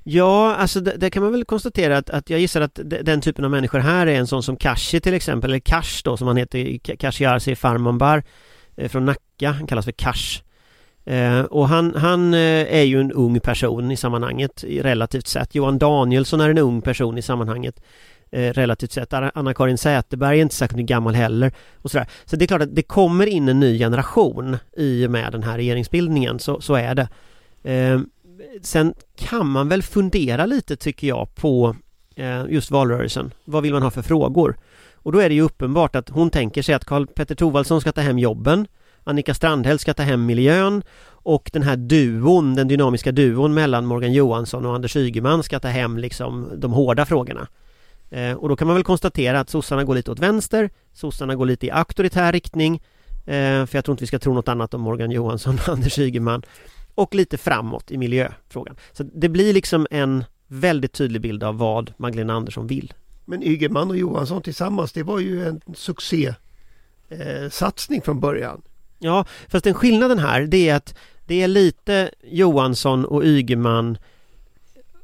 Ja, 0.03 0.55
alltså 0.55 0.79
det, 0.79 0.97
det, 0.97 1.09
kan 1.09 1.23
man 1.23 1.31
väl 1.31 1.45
konstatera 1.45 1.97
att, 1.97 2.09
att 2.09 2.29
jag 2.29 2.39
gissar 2.39 2.61
att 2.61 2.79
den 2.83 3.21
typen 3.21 3.45
av 3.45 3.51
människor 3.51 3.79
här 3.79 4.07
är 4.07 4.15
en 4.15 4.27
sån 4.27 4.43
som 4.43 4.57
Kashi 4.57 4.99
till 4.99 5.13
exempel, 5.13 5.49
eller 5.49 5.59
Kash 5.59 6.01
då 6.03 6.17
som 6.17 6.27
han 6.27 6.37
heter, 6.37 6.77
Kashi 6.77 7.25
Arsi 7.25 7.55
Farmanbar 7.55 8.23
eh, 8.75 8.89
från 8.89 9.05
Nacka, 9.05 9.51
han 9.51 9.67
kallas 9.67 9.85
för 9.85 9.91
Kash. 9.91 10.41
Eh, 11.05 11.41
och 11.41 11.67
han, 11.67 11.95
han 11.95 12.33
eh, 12.33 12.75
är 12.75 12.83
ju 12.83 12.99
en 12.99 13.11
ung 13.11 13.39
person 13.39 13.91
i 13.91 13.97
sammanhanget 13.97 14.63
relativt 14.67 15.27
sett. 15.27 15.55
Johan 15.55 15.77
Danielsson 15.77 16.41
är 16.41 16.49
en 16.49 16.57
ung 16.57 16.81
person 16.81 17.17
i 17.17 17.21
sammanhanget 17.21 17.81
eh, 18.31 18.53
relativt 18.53 18.91
sett. 18.91 19.13
Anna-Karin 19.13 19.77
Säterberg 19.77 20.37
är 20.37 20.41
inte 20.41 20.55
särskilt 20.55 20.89
gammal 20.89 21.15
heller. 21.15 21.51
Och 21.75 21.91
sådär. 21.91 22.07
Så 22.25 22.35
det 22.35 22.45
är 22.45 22.47
klart 22.47 22.61
att 22.61 22.75
det 22.75 22.81
kommer 22.81 23.25
in 23.25 23.49
en 23.49 23.59
ny 23.59 23.79
generation 23.79 24.57
i 24.77 25.07
och 25.07 25.11
med 25.11 25.31
den 25.31 25.43
här 25.43 25.57
regeringsbildningen, 25.57 26.39
så, 26.39 26.61
så 26.61 26.75
är 26.75 26.95
det. 26.95 27.07
Eh, 27.63 27.99
sen 28.61 28.93
kan 29.15 29.47
man 29.47 29.69
väl 29.69 29.83
fundera 29.83 30.45
lite 30.45 30.75
tycker 30.75 31.07
jag 31.07 31.35
på 31.35 31.75
eh, 32.15 32.45
just 32.49 32.71
valrörelsen. 32.71 33.33
Vad 33.45 33.63
vill 33.63 33.73
man 33.73 33.83
ha 33.83 33.91
för 33.91 34.01
frågor? 34.01 34.57
Och 34.93 35.11
då 35.11 35.19
är 35.19 35.29
det 35.29 35.35
ju 35.35 35.41
uppenbart 35.41 35.95
att 35.95 36.09
hon 36.09 36.29
tänker 36.29 36.61
sig 36.61 36.75
att 36.75 36.85
Karl 36.85 37.07
Petter 37.07 37.35
Thorwaldsson 37.35 37.81
ska 37.81 37.91
ta 37.91 38.01
hem 38.01 38.19
jobben 38.19 38.67
Annika 39.07 39.33
Strandhäll 39.33 39.79
ska 39.79 39.93
ta 39.93 40.03
hem 40.03 40.25
miljön 40.25 40.83
och 41.07 41.49
den 41.53 41.63
här 41.63 41.75
duon, 41.75 42.55
den 42.55 42.67
dynamiska 42.67 43.11
duon 43.11 43.53
mellan 43.53 43.85
Morgan 43.85 44.13
Johansson 44.13 44.65
och 44.65 44.75
Anders 44.75 44.95
Ygeman 44.95 45.43
ska 45.43 45.59
ta 45.59 45.67
hem 45.67 45.97
liksom 45.97 46.51
de 46.57 46.73
hårda 46.73 47.05
frågorna. 47.05 47.47
Eh, 48.09 48.33
och 48.33 48.49
då 48.49 48.55
kan 48.55 48.67
man 48.67 48.75
väl 48.75 48.83
konstatera 48.83 49.39
att 49.39 49.49
sossarna 49.49 49.83
går 49.83 49.95
lite 49.95 50.11
åt 50.11 50.19
vänster, 50.19 50.69
sossarna 50.93 51.35
går 51.35 51.45
lite 51.45 51.65
i 51.65 51.71
auktoritär 51.71 52.31
riktning, 52.31 52.81
eh, 53.25 53.65
för 53.65 53.75
jag 53.75 53.85
tror 53.85 53.93
inte 53.93 54.03
vi 54.03 54.07
ska 54.07 54.19
tro 54.19 54.33
något 54.33 54.47
annat 54.47 54.73
om 54.73 54.81
Morgan 54.81 55.11
Johansson 55.11 55.55
och 55.55 55.69
Anders 55.69 55.99
Ygeman 55.99 56.43
och 56.95 57.15
lite 57.15 57.37
framåt 57.37 57.91
i 57.91 57.97
miljöfrågan. 57.97 58.75
Så 58.91 59.03
det 59.03 59.29
blir 59.29 59.53
liksom 59.53 59.87
en 59.91 60.23
väldigt 60.47 60.93
tydlig 60.93 61.21
bild 61.21 61.43
av 61.43 61.57
vad 61.57 61.93
Magdalena 61.97 62.33
Andersson 62.33 62.67
vill. 62.67 62.93
Men 63.25 63.43
Ygeman 63.43 63.89
och 63.89 63.97
Johansson 63.97 64.41
tillsammans, 64.41 64.93
det 64.93 65.03
var 65.03 65.19
ju 65.19 65.47
en 65.47 65.61
succésatsning 65.75 67.99
eh, 67.99 68.03
från 68.03 68.19
början. 68.19 68.61
Ja, 68.99 69.25
fast 69.47 69.63
den 69.63 69.73
skillnaden 69.73 70.19
här 70.19 70.41
det 70.41 70.69
är 70.69 70.75
att 70.75 70.95
det 71.25 71.41
är 71.41 71.47
lite 71.47 72.11
Johansson 72.23 73.05
och 73.05 73.23
Ygeman 73.23 73.97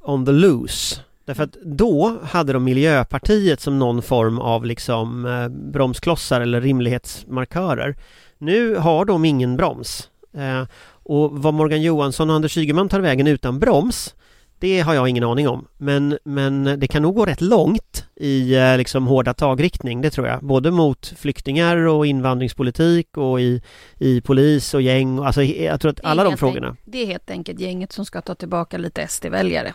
on 0.01 0.25
the 0.25 0.31
loose. 0.31 0.99
Därför 1.25 1.43
att 1.43 1.57
då 1.63 2.17
hade 2.23 2.53
de 2.53 2.63
Miljöpartiet 2.63 3.61
som 3.61 3.79
någon 3.79 4.01
form 4.01 4.39
av 4.39 4.65
liksom 4.65 5.25
eh, 5.25 5.47
bromsklossar 5.71 6.41
eller 6.41 6.61
rimlighetsmarkörer. 6.61 7.95
Nu 8.37 8.75
har 8.75 9.05
de 9.05 9.25
ingen 9.25 9.57
broms. 9.57 10.09
Eh, 10.33 10.67
Och 11.03 11.31
vad 11.31 11.53
Morgan 11.53 11.81
Johansson 11.81 12.29
och 12.29 12.35
Anders 12.35 12.57
Ygeman 12.57 12.89
tar 12.89 12.99
vägen 12.99 13.27
utan 13.27 13.59
broms 13.59 14.15
det 14.63 14.79
har 14.79 14.93
jag 14.93 15.09
ingen 15.09 15.23
aning 15.23 15.47
om. 15.47 15.67
Men, 15.77 16.17
men 16.23 16.79
det 16.79 16.87
kan 16.87 17.01
nog 17.01 17.15
gå 17.15 17.25
rätt 17.25 17.41
långt 17.41 18.05
i 18.15 18.55
eh, 18.55 18.77
liksom 18.77 19.07
hårda 19.07 19.33
tagriktning, 19.33 20.01
det 20.01 20.09
tror 20.09 20.27
jag. 20.27 20.43
Både 20.43 20.71
mot 20.71 21.13
flyktingar 21.17 21.77
och 21.77 22.05
invandringspolitik 22.05 23.17
och 23.17 23.41
i, 23.41 23.61
i 23.97 24.21
polis 24.21 24.73
och 24.73 24.81
gäng. 24.81 25.19
Alltså, 25.19 25.43
jag 25.43 25.81
tror 25.81 25.91
att 25.91 25.99
alla 26.03 26.23
de 26.23 26.37
frågorna. 26.37 26.75
Det 26.85 27.01
är 27.03 27.05
helt 27.05 27.29
enkelt 27.29 27.59
gänget 27.59 27.91
som 27.91 28.05
ska 28.05 28.21
ta 28.21 28.35
tillbaka 28.35 28.77
lite 28.77 29.07
SD-väljare. 29.07 29.73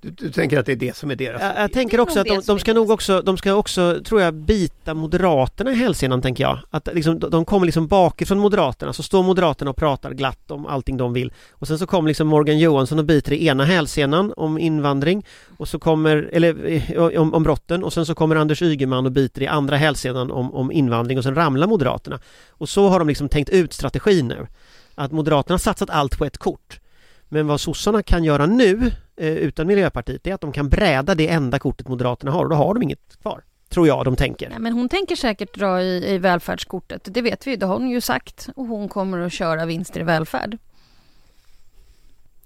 Du, 0.00 0.10
du, 0.10 0.30
tänker 0.30 0.58
att 0.58 0.66
det 0.66 0.72
är 0.72 0.76
det 0.76 0.96
som 0.96 1.10
är 1.10 1.16
deras... 1.16 1.42
Jag, 1.42 1.62
jag 1.62 1.72
tänker 1.72 2.00
också 2.00 2.20
att 2.20 2.26
de, 2.26 2.40
de, 2.46 2.58
ska 2.58 2.74
nog 2.74 2.90
också, 2.90 3.22
de 3.22 3.36
ska 3.36 3.54
också, 3.54 4.00
tror 4.04 4.20
jag, 4.20 4.34
bita 4.34 4.94
Moderaterna 4.94 5.72
i 5.72 5.74
hälsenan, 5.74 6.22
tänker 6.22 6.44
jag. 6.44 6.58
Att 6.70 6.88
liksom, 6.94 7.18
de 7.18 7.44
kommer 7.44 7.66
liksom 7.66 7.86
bakifrån 7.86 8.38
Moderaterna, 8.38 8.92
så 8.92 9.02
står 9.02 9.22
Moderaterna 9.22 9.70
och 9.70 9.76
pratar 9.76 10.10
glatt 10.12 10.50
om 10.50 10.66
allting 10.66 10.96
de 10.96 11.12
vill. 11.12 11.32
Och 11.50 11.68
sen 11.68 11.78
så 11.78 11.86
kommer 11.86 12.08
liksom 12.08 12.26
Morgan 12.26 12.58
Johansson 12.58 12.98
och 12.98 13.04
biter 13.04 13.32
i 13.32 13.46
ena 13.46 13.64
hälsenan 13.64 14.32
om 14.36 14.58
invandring, 14.58 15.26
och 15.56 15.68
så 15.68 15.78
kommer, 15.78 16.30
eller 16.32 16.66
eh, 16.66 17.20
om, 17.20 17.34
om 17.34 17.42
brotten, 17.42 17.84
och 17.84 17.92
sen 17.92 18.06
så 18.06 18.14
kommer 18.14 18.36
Anders 18.36 18.62
Ygeman 18.62 19.06
och 19.06 19.12
biter 19.12 19.42
i 19.42 19.46
andra 19.46 19.76
hälsenan 19.76 20.30
om, 20.30 20.54
om 20.54 20.72
invandring, 20.72 21.18
och 21.18 21.24
sen 21.24 21.34
ramlar 21.34 21.66
Moderaterna. 21.66 22.20
Och 22.48 22.68
så 22.68 22.88
har 22.88 22.98
de 22.98 23.08
liksom 23.08 23.28
tänkt 23.28 23.50
ut 23.50 23.72
strategin 23.72 24.28
nu. 24.28 24.46
Att 24.94 25.12
Moderaterna 25.12 25.54
har 25.54 25.58
satsat 25.58 25.90
allt 25.90 26.18
på 26.18 26.24
ett 26.24 26.38
kort. 26.38 26.80
Men 27.28 27.46
vad 27.46 27.60
sossarna 27.60 28.02
kan 28.02 28.24
göra 28.24 28.46
nu 28.46 28.92
utan 29.18 29.66
Miljöpartiet 29.66 30.26
är 30.26 30.34
att 30.34 30.40
de 30.40 30.52
kan 30.52 30.68
bräda 30.68 31.14
det 31.14 31.28
enda 31.28 31.58
kortet 31.58 31.88
Moderaterna 31.88 32.32
har 32.32 32.44
och 32.44 32.50
då 32.50 32.56
har 32.56 32.74
de 32.74 32.82
inget 32.82 33.16
kvar. 33.22 33.44
Tror 33.68 33.86
jag 33.86 34.04
de 34.04 34.16
tänker. 34.16 34.48
Nej, 34.48 34.58
men 34.58 34.72
hon 34.72 34.88
tänker 34.88 35.16
säkert 35.16 35.54
dra 35.54 35.82
i, 35.82 36.14
i 36.14 36.18
välfärdskortet. 36.18 37.00
Det 37.04 37.22
vet 37.22 37.46
vi, 37.46 37.56
det 37.56 37.66
har 37.66 37.78
hon 37.78 37.90
ju 37.90 38.00
sagt. 38.00 38.48
Och 38.56 38.66
hon 38.66 38.88
kommer 38.88 39.18
att 39.18 39.32
köra 39.32 39.66
vinster 39.66 40.00
i 40.00 40.04
välfärd. 40.04 40.58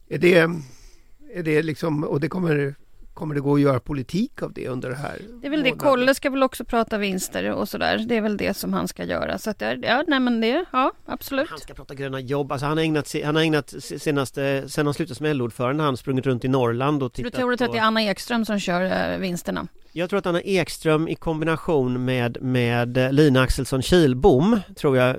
Är 0.08 0.18
det, 0.18 0.38
är 1.34 1.42
det 1.42 1.62
liksom, 1.62 2.04
och 2.04 2.20
det 2.20 2.28
kommer 2.28 2.74
Kommer 3.14 3.34
det 3.34 3.40
gå 3.40 3.54
att 3.54 3.60
göra 3.60 3.80
politik 3.80 4.42
av 4.42 4.52
det 4.52 4.68
under 4.68 4.90
det 4.90 4.96
här? 4.96 5.18
Det 5.18 5.46
är 5.46 5.50
väl 5.50 5.60
månaden? 5.60 5.78
det. 5.78 5.84
Kolle 5.84 6.14
ska 6.14 6.30
väl 6.30 6.42
också 6.42 6.64
prata 6.64 6.98
vinster 6.98 7.50
och 7.50 7.68
sådär. 7.68 8.04
Det 8.08 8.16
är 8.16 8.20
väl 8.20 8.36
det 8.36 8.54
som 8.54 8.72
han 8.72 8.88
ska 8.88 9.04
göra. 9.04 9.38
Så 9.38 9.50
att 9.50 9.60
ja, 9.60 10.04
nej 10.06 10.20
men 10.20 10.40
det, 10.40 10.64
ja 10.72 10.92
absolut. 11.06 11.50
Han 11.50 11.58
ska 11.58 11.74
prata 11.74 11.94
gröna 11.94 12.20
jobb. 12.20 12.52
Alltså 12.52 12.66
han 12.66 12.76
har 12.76 12.84
ägnat, 12.84 13.14
han 13.24 13.36
har 13.36 13.42
ägnat 13.42 13.74
senaste, 13.80 14.64
sen 14.68 14.86
han 14.86 14.94
slutade 14.94 15.14
som 15.14 15.26
LO-ordförande, 15.26 15.82
han 15.82 15.96
sprungit 15.96 16.26
runt 16.26 16.44
i 16.44 16.48
Norrland 16.48 17.02
och 17.02 17.12
tittat 17.12 17.32
Du 17.32 17.38
tror 17.38 17.56
på... 17.56 17.64
att 17.64 17.72
det 17.72 17.78
är 17.78 17.82
Anna 17.82 18.02
Ekström 18.02 18.44
som 18.44 18.58
kör 18.58 19.12
äh, 19.12 19.18
vinsterna? 19.18 19.66
Jag 19.92 20.10
tror 20.10 20.18
att 20.18 20.26
Anna 20.26 20.40
Ekström 20.40 21.08
i 21.08 21.14
kombination 21.14 22.04
med, 22.04 22.42
med 22.42 23.14
Lina 23.14 23.40
Axelsson 23.42 23.82
Kilbom 23.82 24.60
tror 24.76 24.96
jag 24.96 25.16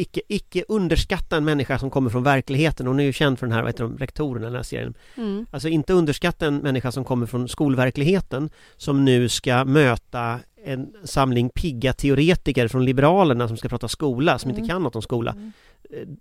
icke, 0.00 0.20
icke 0.28 0.64
underskatta 0.68 1.36
en 1.36 1.44
människa 1.44 1.78
som 1.78 1.90
kommer 1.90 2.10
från 2.10 2.22
verkligheten. 2.22 2.86
Hon 2.86 3.00
är 3.00 3.04
ju 3.04 3.12
känd 3.12 3.38
för 3.38 3.46
den 3.46 3.52
här, 3.52 3.62
vad 3.62 3.68
heter 3.68 3.84
de, 3.84 3.98
rektorerna 3.98 4.46
i 4.46 4.48
den 4.48 4.56
här 4.56 4.62
serien. 4.62 4.94
Mm. 5.16 5.46
Alltså 5.50 5.68
inte 5.68 5.92
underskatta 5.92 6.46
en 6.46 6.56
människa 6.56 6.92
som 6.92 7.04
kommer 7.04 7.26
från 7.26 7.48
skolverkligheten 7.48 8.50
som 8.76 9.04
nu 9.04 9.28
ska 9.28 9.64
möta 9.64 10.40
en 10.64 10.92
samling 11.04 11.50
pigga 11.50 11.92
teoretiker 11.92 12.68
från 12.68 12.84
Liberalerna 12.84 13.48
som 13.48 13.56
ska 13.56 13.68
prata 13.68 13.88
skola, 13.88 14.38
som 14.38 14.50
mm. 14.50 14.58
inte 14.58 14.72
kan 14.72 14.82
något 14.82 14.96
om 14.96 15.02
skola. 15.02 15.32
Mm. 15.32 15.52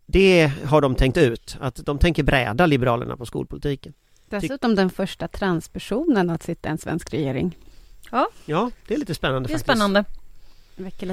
Det 0.06 0.52
har 0.66 0.82
de 0.82 0.96
tänkt 0.96 1.18
ut, 1.18 1.58
att 1.60 1.86
de 1.86 1.98
tänker 1.98 2.24
bräda 2.24 2.66
Liberalerna 2.66 3.18
på 3.18 3.26
skolpolitiken. 3.26 3.94
Dessutom 4.30 4.76
den 4.76 4.90
första 4.90 5.28
transpersonen 5.28 6.30
att 6.30 6.44
sitta 6.44 6.70
i 6.70 6.72
en 6.72 6.78
svensk 6.78 7.14
regering. 7.14 7.58
Ja, 8.12 8.28
ja 8.46 8.72
det 8.88 8.94
är 8.94 8.98
lite 8.98 9.16
spännande 9.16 9.50
Det 9.50 9.54
är 9.54 9.58
faktiskt. 9.58 9.78
spännande. 9.78 10.06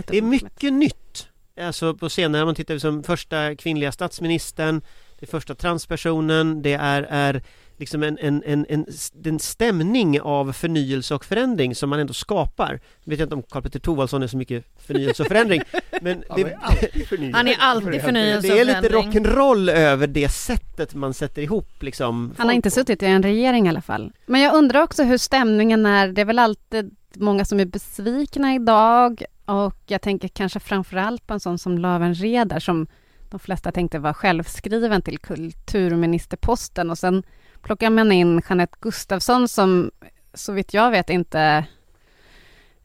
Det 0.07 0.19
är 0.19 0.23
mycket 0.23 0.73
nytt 0.73 1.29
alltså 1.61 1.95
på 1.95 2.09
senare, 2.09 2.43
om 2.43 2.47
man 2.47 2.55
tittar 2.55 2.79
som 2.79 3.03
första 3.03 3.55
kvinnliga 3.57 3.93
statsministern, 3.93 4.83
det 5.21 5.27
första 5.27 5.55
transpersonen, 5.55 6.63
det 6.63 6.73
är, 6.73 7.03
är 7.03 7.43
liksom 7.77 8.03
en, 8.03 8.19
en, 8.21 8.43
en, 8.47 8.67
en, 8.69 8.87
en 9.25 9.39
stämning 9.39 10.21
av 10.21 10.53
förnyelse 10.53 11.15
och 11.15 11.25
förändring 11.25 11.75
som 11.75 11.91
man 11.91 12.01
ändå 12.01 12.13
skapar. 12.13 12.81
Jag 13.05 13.11
vet 13.11 13.21
inte 13.21 13.35
om 13.35 13.43
Karl 13.43 13.63
Petter 13.63 13.81
Thorwaldsson 13.81 14.23
är 14.23 14.27
så 14.27 14.37
mycket 14.37 14.65
förnyelse 14.87 15.23
och 15.23 15.29
förändring. 15.29 15.63
Men 16.01 16.25
det, 16.37 16.43
är 16.43 17.33
Han 17.33 17.49
är 17.49 17.57
alltid 17.59 18.03
förnyelse 18.03 18.49
Det 18.49 18.61
är 18.61 18.65
lite 18.65 18.89
rock'n'roll 18.89 19.71
över 19.71 20.07
det 20.07 20.29
sättet 20.29 20.95
man 20.95 21.15
sätter 21.15 21.43
ihop 21.43 21.83
liksom. 21.83 22.35
Han 22.39 22.47
har 22.47 22.55
inte 22.55 22.71
suttit 22.71 23.03
i 23.03 23.07
en 23.07 23.23
regering 23.23 23.67
i 23.67 23.69
alla 23.69 23.83
fall. 23.83 24.13
Men 24.27 24.41
jag 24.41 24.55
undrar 24.55 24.83
också 24.83 25.03
hur 25.03 25.19
stämningen 25.19 25.87
är. 25.87 26.09
Det 26.09 26.21
är 26.21 26.25
väl 26.25 26.39
alltid 26.39 26.97
många 27.17 27.45
som 27.45 27.61
är 27.61 27.65
besvikna 27.65 28.55
idag 28.55 29.25
och 29.45 29.83
jag 29.87 30.03
tänker 30.03 30.29
kanske 30.29 30.61
framför 30.61 30.97
allt 30.97 31.27
på 31.27 31.35
en 31.35 31.41
sån 31.41 31.59
som 31.59 31.79
Löwenredar 31.79 32.59
som 32.59 32.87
de 33.31 33.41
flesta 33.41 33.73
tänkte 33.73 33.99
var 33.99 34.13
självskriven 34.13 35.03
till 35.03 35.19
kulturministerposten 35.19 36.91
och 36.91 36.99
sen 36.99 37.23
plockar 37.63 37.91
man 37.91 38.13
in 38.13 38.43
Jeanette 38.49 38.77
Gustafsson 38.81 39.49
som 39.49 39.91
så 40.35 40.53
vitt 40.53 40.75
jag 40.75 40.91
vet 40.91 41.11
inte 41.11 41.65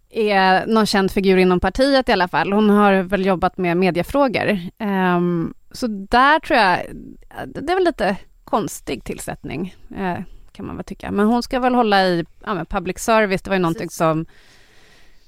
är 0.10 0.66
någon 0.66 0.86
känd 0.86 1.12
figur 1.12 1.38
inom 1.38 1.60
partiet 1.60 2.10
i 2.10 2.12
alla 2.12 2.28
fall. 2.28 2.54
Hon 2.54 2.70
har 2.70 2.94
väl 2.94 3.26
jobbat 3.26 3.58
med 3.58 3.78
mediefrågor. 3.78 4.60
Um, 4.80 5.54
så 5.72 5.88
där 5.88 6.40
tror 6.40 6.60
jag, 6.60 6.80
det 7.46 7.72
är 7.72 7.76
väl 7.76 7.84
lite 7.84 8.18
konstig 8.44 9.04
tillsättning, 9.04 9.76
uh, 9.92 10.20
kan 10.58 10.66
man 10.66 10.76
väl 10.76 10.86
tycka. 10.86 11.12
Men 11.12 11.28
hon 11.28 11.44
ska 11.44 11.60
väl 11.60 11.76
hålla 11.76 12.08
i 12.08 12.26
ja, 12.46 12.66
public 12.70 13.00
service, 13.00 13.42
det 13.42 13.50
var 13.50 13.56
ju 13.56 13.62
någonting 13.62 13.90
som 13.90 14.26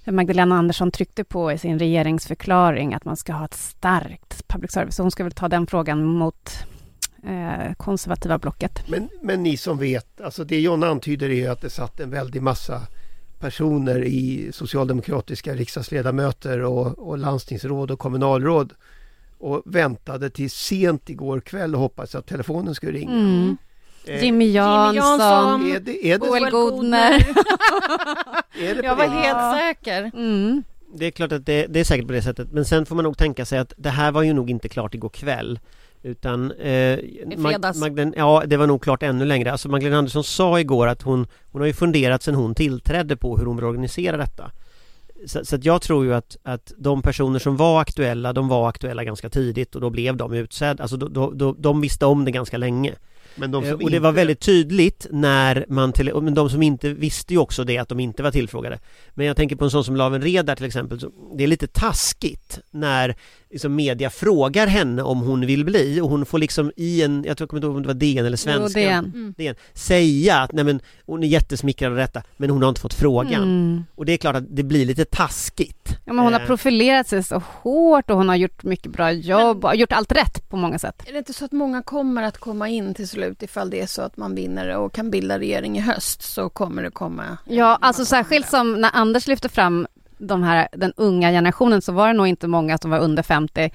Magdalena 0.05 0.57
Andersson 0.57 0.91
tryckte 0.91 1.24
på 1.24 1.51
i 1.51 1.57
sin 1.57 1.79
regeringsförklaring 1.79 2.93
att 2.93 3.05
man 3.05 3.17
ska 3.17 3.33
ha 3.33 3.45
ett 3.45 3.53
starkt 3.53 4.48
public 4.48 4.71
service. 4.71 4.95
Så 4.95 5.03
hon 5.03 5.12
ska 5.12 5.24
väl 5.24 5.33
ta 5.33 5.48
den 5.48 5.67
frågan 5.67 6.03
mot 6.03 6.50
eh, 7.24 7.74
konservativa 7.77 8.38
blocket. 8.38 8.89
Men, 8.89 9.09
men 9.21 9.43
ni 9.43 9.57
som 9.57 9.77
vet, 9.77 10.21
alltså 10.21 10.43
det 10.43 10.59
John 10.59 10.83
antyder 10.83 11.29
är 11.29 11.50
att 11.50 11.62
det 11.62 11.69
satt 11.69 12.00
en 12.00 12.09
väldig 12.09 12.41
massa 12.41 12.81
personer 13.39 14.03
i 14.03 14.50
socialdemokratiska 14.53 15.53
riksdagsledamöter 15.53 16.59
och, 16.59 17.09
och 17.09 17.17
landstingsråd 17.17 17.91
och 17.91 18.00
kommunalråd 18.00 18.74
och 19.38 19.62
väntade 19.65 20.29
till 20.29 20.51
sent 20.51 21.09
igår 21.09 21.39
kväll 21.39 21.75
och 21.75 21.81
hoppades 21.81 22.15
att 22.15 22.27
telefonen 22.27 22.75
skulle 22.75 23.00
ringa. 23.00 23.12
Mm. 23.12 23.57
Eh, 24.06 24.24
Jimmy 24.24 24.51
Jansson, 24.51 24.96
Jimmy 24.96 25.08
Jansson 25.08 25.72
är 25.72 25.79
det, 25.79 26.06
är 26.06 26.20
det 26.20 26.20
Boel 26.20 26.50
Godner. 26.50 27.27
Jag 28.84 28.96
var 28.96 29.08
helt 29.08 29.60
säker. 29.60 30.12
Mm. 30.13 30.63
Det 30.94 31.06
är 31.06 31.12
klart 31.12 31.32
att 31.32 31.46
det, 31.46 31.65
det, 31.70 31.79
är 31.79 31.84
säkert 31.84 32.08
på 32.08 32.13
det 32.13 32.22
sättet 32.22 32.51
men 32.51 32.65
sen 32.65 32.86
får 32.86 32.96
man 32.96 33.03
nog 33.03 33.18
tänka 33.18 33.46
sig 33.46 33.60
att 33.60 33.74
det 33.77 33.89
här 33.89 34.12
var 34.12 34.24
ju 34.24 34.34
nog 34.34 34.50
inte 34.50 34.70
klart 34.70 34.94
igår 34.94 35.10
kväll 35.10 35.60
utan 36.03 36.51
eh. 36.51 37.00
Magdalena, 37.38 38.13
ja 38.15 38.44
det 38.48 38.58
var 38.58 38.68
nog 38.68 38.84
klart 38.84 39.03
ännu 39.03 39.25
längre. 39.25 39.51
Alltså 39.51 39.70
Magdalena 39.70 39.98
Andersson 39.98 40.24
sa 40.24 40.60
igår 40.60 40.88
att 40.88 41.01
hon 41.01 41.27
Hon 41.51 41.62
har 41.62 41.68
ju 41.68 41.74
funderat 41.74 42.24
sedan 42.24 42.36
hon 42.36 42.56
tillträdde 42.56 43.18
på 43.18 43.38
hur 43.38 43.46
hon 43.46 43.56
vill 43.56 43.65
organisera 43.65 44.18
detta 44.18 44.51
så, 45.25 45.46
så 45.46 45.56
att 45.56 45.65
jag 45.65 45.82
tror 45.82 46.06
ju 46.06 46.13
att, 46.13 46.38
att 46.44 46.74
de 46.77 47.01
personer 47.01 47.39
som 47.39 47.58
var 47.58 47.82
aktuella, 47.82 48.34
de 48.34 48.48
var 48.48 48.70
aktuella 48.70 49.03
ganska 49.03 49.29
tidigt 49.29 49.75
och 49.75 49.82
då 49.82 49.89
blev 49.89 50.18
de 50.18 50.34
utsedda, 50.34 50.84
alltså 50.84 50.98
då, 50.98 51.08
då, 51.08 51.32
då, 51.32 51.56
de 51.58 51.82
visste 51.82 52.06
om 52.06 52.25
det 52.25 52.32
ganska 52.32 52.58
länge 52.58 52.96
men 53.36 53.51
de 53.51 53.63
som 53.63 53.74
och 53.74 53.79
det 53.79 53.86
inte... 53.86 54.00
var 54.00 54.12
väldigt 54.12 54.39
tydligt 54.39 55.07
när 55.12 55.65
man 55.69 55.93
till, 55.93 56.13
men 56.21 56.33
de 56.33 56.50
som 56.50 56.62
inte 56.62 56.93
visste 56.93 57.33
ju 57.33 57.39
också 57.39 57.63
det 57.63 57.77
att 57.77 57.89
de 57.89 58.00
inte 58.00 58.24
var 58.24 58.31
tillfrågade. 58.31 58.79
Men 59.13 59.25
jag 59.25 59.36
tänker 59.36 59.55
på 59.55 59.63
en 59.63 59.71
sån 59.71 59.83
som 59.83 59.95
Laven 59.95 60.21
Redar 60.21 60.55
till 60.55 60.65
exempel, 60.65 61.00
det 61.38 61.43
är 61.43 61.48
lite 61.48 61.67
taskigt 61.67 62.59
när 62.71 63.15
liksom 63.51 63.75
media 63.75 64.10
frågar 64.10 64.68
henne 64.68 65.01
om 65.01 65.20
hon 65.20 65.46
vill 65.46 65.65
bli 65.65 66.01
och 66.01 66.10
hon 66.10 66.25
får 66.25 66.39
liksom 66.39 66.72
i 66.75 67.03
en, 67.03 67.24
jag 67.27 67.38
tror 67.38 67.46
jag 67.46 67.50
kommer 67.50 67.58
inte 67.58 67.68
ihåg 67.68 67.75
om 67.75 67.82
det 67.82 67.88
var 67.88 67.94
DN 67.94 68.25
eller 68.25 68.38
Svenskan, 68.38 68.82
jo, 68.82 68.89
DN. 68.89 69.06
Mm. 69.06 69.34
DN, 69.38 69.56
säga 69.74 70.38
att 70.38 70.51
nej 70.51 70.63
men 70.63 70.82
hon 71.06 71.24
är 71.24 71.27
jättesmickrad 71.27 71.91
av 71.91 71.98
detta 71.98 72.24
men 72.38 72.50
hon 72.50 72.62
har 72.62 72.70
inte 72.70 72.82
fått 72.82 72.94
frågan. 72.94 73.44
Mm. 73.44 73.84
Och 73.96 74.06
det 74.06 74.13
är 74.13 74.18
klart 74.18 74.36
att 74.36 74.56
det 74.56 74.63
blir 74.63 74.86
lite 74.86 75.06
taskigt. 75.06 75.98
Ja 76.06 76.13
men 76.13 76.24
hon 76.24 76.34
har 76.34 76.39
eh. 76.39 76.46
profilerat 76.48 77.08
sig 77.08 77.24
så 77.24 77.41
hårt 77.62 78.10
och 78.10 78.18
hon 78.18 78.29
har 78.29 78.36
gjort 78.36 78.63
mycket 78.63 78.91
bra 78.91 79.12
jobb 79.12 79.65
och 79.65 79.75
gjort 79.75 79.91
allt 79.91 80.12
rätt 80.12 80.50
på 80.50 80.58
många 80.58 80.79
sätt. 80.79 81.03
Är 81.08 81.12
det 81.12 81.18
inte 81.18 81.34
så 81.34 81.46
att 81.46 81.51
många 81.51 81.84
kommer 81.84 82.24
att 82.24 82.38
komma 82.38 82.70
in 82.70 82.94
till 82.94 83.08
slut 83.08 83.44
ifall 83.44 83.70
det 83.70 83.82
är 83.82 83.88
så 83.88 84.01
att 84.01 84.18
man 84.18 84.36
vinner 84.36 84.77
och 84.77 84.94
kan 84.94 85.12
bilda 85.12 85.39
regering 85.39 85.77
i 85.77 85.82
höst 85.82 86.22
så 86.22 86.50
kommer 86.50 86.84
det 86.84 86.91
komma 86.91 87.38
Ja 87.46 87.77
alltså 87.82 88.06
särskilt 88.06 88.50
som 88.50 88.82
när 88.82 88.89
Anders 88.94 89.27
lyfter 89.27 89.50
fram 89.50 89.88
de 90.19 90.43
här, 90.43 90.67
den 90.71 90.93
unga 90.97 91.29
generationen 91.31 91.81
så 91.81 91.91
var 91.91 92.07
det 92.07 92.13
nog 92.13 92.27
inte 92.27 92.47
många 92.47 92.77
som 92.77 92.91
var 92.91 92.99
under 92.99 93.23
50 93.23 93.71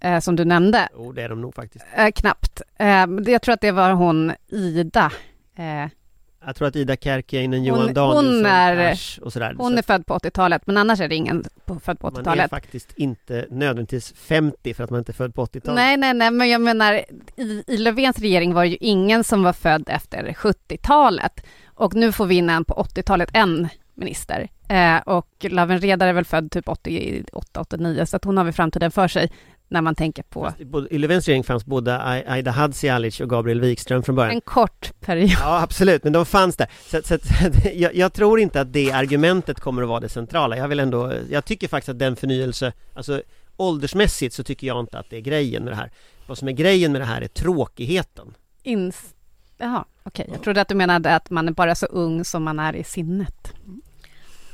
eh, 0.00 0.20
som 0.20 0.36
du 0.36 0.44
nämnde. 0.44 0.88
Jo, 0.94 1.12
det 1.12 1.22
är 1.22 1.28
de 1.28 1.40
nog 1.40 1.54
faktiskt. 1.54 1.84
Eh, 1.96 2.10
knappt. 2.10 2.62
Eh, 2.78 3.06
jag 3.26 3.42
tror 3.42 3.52
att 3.52 3.60
det 3.60 3.72
var 3.72 3.92
hon 3.92 4.32
Ida. 4.48 5.12
Eh, 5.56 5.88
jag 6.46 6.56
tror 6.56 6.68
att 6.68 6.76
Ida 6.76 6.96
Kärkiäinen, 6.96 7.64
Johan 7.64 7.94
Danielsson, 7.94 8.26
hon 8.26 8.46
är, 8.46 8.92
Asch 8.92 9.18
och 9.22 9.32
sådär. 9.32 9.54
Hon 9.58 9.78
är 9.78 9.82
född 9.82 10.06
på 10.06 10.18
80-talet, 10.18 10.66
men 10.66 10.76
annars 10.76 11.00
är 11.00 11.08
det 11.08 11.14
ingen 11.14 11.44
född 11.66 12.00
på 12.00 12.08
80-talet. 12.08 12.26
Man 12.26 12.40
är 12.40 12.48
faktiskt 12.48 12.92
inte 12.96 13.46
nödvändigtvis 13.50 14.12
50 14.16 14.74
för 14.74 14.84
att 14.84 14.90
man 14.90 14.98
inte 14.98 15.12
är 15.12 15.14
född 15.14 15.34
på 15.34 15.44
80-talet. 15.44 15.74
Nej, 15.74 15.96
nej, 15.96 16.14
nej, 16.14 16.30
men 16.30 16.48
jag 16.48 16.60
menar 16.60 17.04
i, 17.36 17.64
i 17.66 17.76
Löfvens 17.76 18.18
regering 18.18 18.54
var 18.54 18.62
det 18.62 18.68
ju 18.68 18.76
ingen 18.80 19.24
som 19.24 19.42
var 19.42 19.52
född 19.52 19.84
efter 19.86 20.32
70-talet. 20.32 21.46
Och 21.66 21.94
nu 21.94 22.12
får 22.12 22.26
vi 22.26 22.34
in 22.34 22.50
en 22.50 22.64
på 22.64 22.74
80-talet, 22.74 23.30
en 23.32 23.68
minister. 23.98 24.48
Eh, 24.68 24.96
och 24.96 25.28
Laven 25.40 25.80
Redar 25.80 26.06
är 26.06 26.12
väl 26.12 26.24
född 26.24 26.50
typ 26.50 26.68
88, 26.68 27.60
89, 27.60 28.06
så 28.06 28.16
att 28.16 28.24
hon 28.24 28.36
har 28.36 28.44
väl 28.44 28.52
framtiden 28.52 28.90
för 28.90 29.08
sig. 29.08 29.32
när 29.70 29.82
man 29.82 29.94
tänker 29.94 30.22
på 30.22 30.52
I 30.90 30.98
Löfvens 30.98 31.26
regering 31.26 31.44
fanns 31.44 31.66
både 31.66 32.02
Aida 32.26 32.50
Hadzialic 32.50 33.20
och 33.20 33.30
Gabriel 33.30 33.60
Wikström 33.60 34.02
från 34.02 34.16
början. 34.16 34.34
En 34.34 34.40
kort 34.40 35.00
period. 35.00 35.30
Ja 35.30 35.62
absolut, 35.62 36.04
men 36.04 36.12
de 36.12 36.26
fanns 36.26 36.56
där. 36.56 36.66
Så, 36.86 37.00
så 37.02 37.18
jag, 37.74 37.94
jag, 37.94 38.12
tror 38.12 38.40
inte 38.40 38.60
att 38.60 38.72
det 38.72 38.92
argumentet 38.92 39.60
kommer 39.60 39.82
att 39.82 39.88
vara 39.88 40.00
det 40.00 40.08
centrala. 40.08 40.56
Jag 40.56 40.68
vill 40.68 40.80
ändå, 40.80 41.12
jag 41.30 41.44
tycker 41.44 41.68
faktiskt 41.68 41.88
att 41.88 41.98
den 41.98 42.16
förnyelse, 42.16 42.72
alltså 42.94 43.22
åldersmässigt 43.56 44.34
så 44.34 44.44
tycker 44.44 44.66
jag 44.66 44.80
inte 44.80 44.98
att 44.98 45.10
det 45.10 45.16
är 45.16 45.20
grejen 45.20 45.64
med 45.64 45.72
det 45.72 45.76
här. 45.76 45.90
Vad 46.26 46.38
som 46.38 46.48
är 46.48 46.52
grejen 46.52 46.92
med 46.92 47.00
det 47.00 47.04
här 47.04 47.22
är 47.22 47.28
tråkigheten. 47.28 48.34
Ins 48.62 49.14
Jaha, 49.58 49.84
okej. 50.02 50.22
Okay. 50.22 50.34
Jag 50.34 50.42
trodde 50.42 50.60
att 50.60 50.68
du 50.68 50.74
menade 50.74 51.14
att 51.14 51.30
man 51.30 51.48
är 51.48 51.52
bara 51.52 51.74
så 51.74 51.86
ung 51.86 52.24
som 52.24 52.42
man 52.42 52.58
är 52.58 52.76
i 52.76 52.84
sinnet. 52.84 53.52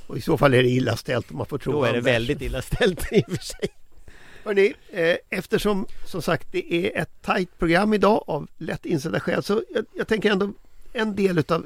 Och 0.06 0.18
i 0.18 0.20
så 0.20 0.38
fall 0.38 0.54
är 0.54 0.62
det 0.62 0.68
illa 0.68 0.96
ställt 0.96 1.30
om 1.30 1.36
man 1.36 1.46
får 1.46 1.58
tro 1.58 1.72
Då 1.72 1.84
är 1.84 1.92
det 1.92 2.00
väldigt 2.00 2.42
illa 2.42 2.62
ställt 2.62 3.12
i 3.12 3.22
och 3.26 3.30
för 3.30 3.44
sig. 3.44 3.68
Hörrni, 4.44 4.74
eh, 4.90 5.16
eftersom 5.30 5.86
som 6.06 6.22
sagt 6.22 6.48
det 6.52 6.74
är 6.74 7.02
ett 7.02 7.22
tajt 7.22 7.58
program 7.58 7.94
idag 7.94 8.24
av 8.26 8.48
lätt 8.58 8.86
insedda 8.86 9.20
skäl 9.20 9.42
så 9.42 9.62
jag, 9.74 9.84
jag, 9.92 10.08
tänker 10.08 10.30
ändå 10.30 10.52
en 10.92 11.16
del 11.16 11.38
utav 11.38 11.64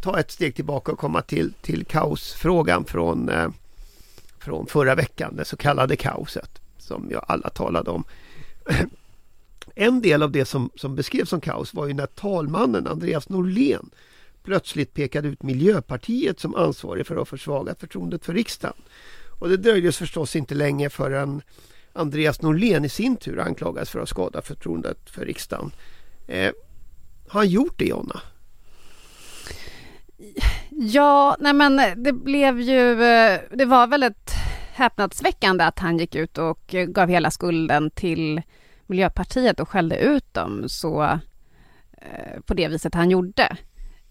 ta 0.00 0.18
ett 0.18 0.30
steg 0.30 0.54
tillbaka 0.54 0.92
och 0.92 0.98
komma 0.98 1.22
till, 1.22 1.52
till 1.52 1.84
kaosfrågan 1.84 2.84
från, 2.84 3.28
eh, 3.28 3.48
från 4.38 4.66
förra 4.66 4.94
veckan, 4.94 5.36
det 5.36 5.44
så 5.44 5.56
kallade 5.56 5.96
kaoset 5.96 6.60
som 6.78 7.08
jag 7.10 7.24
alla 7.28 7.50
talade 7.50 7.90
om. 7.90 8.04
En 9.74 10.02
del 10.02 10.22
av 10.22 10.30
det 10.32 10.44
som, 10.44 10.70
som 10.74 10.96
beskrevs 10.96 11.28
som 11.28 11.40
kaos 11.40 11.74
var 11.74 11.86
ju 11.86 11.94
när 11.94 12.06
talmannen 12.06 12.86
Andreas 12.86 13.28
Norlén 13.28 13.90
plötsligt 14.42 14.94
pekade 14.94 15.28
ut 15.28 15.42
Miljöpartiet 15.42 16.40
som 16.40 16.54
ansvarig 16.54 17.06
för 17.06 17.14
att 17.14 17.18
ha 17.18 17.24
försvagat 17.24 17.80
förtroendet 17.80 18.24
för 18.24 18.34
riksdagen. 18.34 18.76
Och 19.40 19.48
det 19.48 19.56
dröjde 19.56 19.92
förstås 19.92 20.36
inte 20.36 20.54
länge 20.54 20.90
förrän 20.90 21.42
Andreas 21.92 22.42
Norlén 22.42 22.84
i 22.84 22.88
sin 22.88 23.16
tur 23.16 23.38
anklagades 23.38 23.90
för 23.90 24.00
att 24.00 24.08
skada 24.08 24.42
förtroendet 24.42 25.10
för 25.10 25.24
riksdagen. 25.24 25.72
Eh, 26.26 26.52
har 27.28 27.40
han 27.40 27.48
gjort 27.48 27.78
det 27.78 27.84
Jonna? 27.84 28.20
Ja, 30.70 31.36
nej 31.40 31.52
men 31.52 31.76
det 31.96 32.12
blev 32.12 32.60
ju, 32.60 33.02
eh, 33.02 33.40
det 33.50 33.64
var 33.64 33.86
väldigt 33.86 34.30
häpnadsväckande 34.72 35.64
att 35.64 35.78
han 35.78 35.98
gick 35.98 36.14
ut 36.14 36.38
och 36.38 36.74
gav 36.88 37.08
hela 37.08 37.30
skulden 37.30 37.90
till 37.90 38.42
Miljöpartiet 38.86 39.60
och 39.60 39.68
skällde 39.68 39.98
ut 39.98 40.34
dem 40.34 40.64
så 40.68 41.02
eh, 41.92 42.40
på 42.46 42.54
det 42.54 42.68
viset 42.68 42.94
han 42.94 43.10
gjorde. 43.10 43.56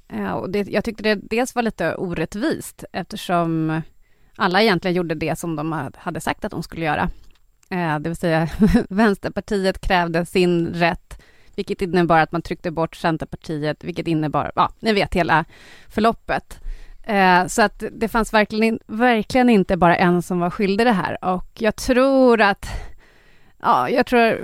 Eh, 0.10 0.32
och 0.32 0.50
det, 0.50 0.68
jag 0.70 0.84
tyckte 0.84 1.04
det 1.04 1.16
dels 1.16 1.56
var 1.56 1.62
lite 1.62 1.96
orättvist 1.96 2.84
eftersom 2.92 3.82
alla 4.36 4.62
egentligen 4.62 4.96
gjorde 4.96 5.16
det 5.16 5.40
som 5.40 5.56
de 5.56 5.92
hade 5.98 6.22
sagt 6.22 6.46
att 6.46 6.52
de 6.52 6.64
skulle 6.64 6.86
göra. 6.86 7.10
Eh, 7.70 8.00
det 8.00 8.10
vill 8.10 8.16
säga 8.16 8.50
Vänsterpartiet 8.90 9.82
krävde 9.82 10.26
sin 10.26 10.68
rätt, 10.68 11.22
vilket 11.56 11.82
innebar 11.82 12.20
att 12.20 12.32
man 12.32 12.42
tryckte 12.42 12.72
bort 12.72 12.96
Centerpartiet, 12.96 13.84
vilket 13.84 14.08
innebar, 14.08 14.52
ja, 14.56 14.72
ni 14.80 14.94
vet 14.94 15.14
hela 15.14 15.46
förloppet. 15.90 16.60
Eh, 17.04 17.48
så 17.48 17.62
att 17.62 17.84
det 17.92 18.08
fanns 18.08 18.34
verkligen, 18.34 18.80
verkligen 18.88 19.50
inte 19.50 19.78
bara 19.78 19.96
en 19.96 20.22
som 20.22 20.40
var 20.40 20.50
skyldig 20.50 20.88
det 20.88 20.92
här 20.92 21.26
och 21.26 21.50
jag 21.54 21.76
tror 21.76 22.42
att, 22.42 22.66
ja, 23.62 23.90
jag 23.90 24.06
tror 24.06 24.40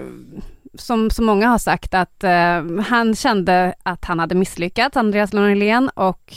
som 0.78 1.10
så 1.10 1.24
många 1.24 1.48
har 1.48 1.58
sagt 1.58 1.94
att 1.94 2.24
eh, 2.24 2.84
han 2.88 3.16
kände 3.16 3.74
att 3.84 4.06
han 4.06 4.20
hade 4.20 4.36
misslyckats, 4.36 4.98
Andreas 4.98 5.34
Norlén, 5.34 5.90
och 5.90 6.34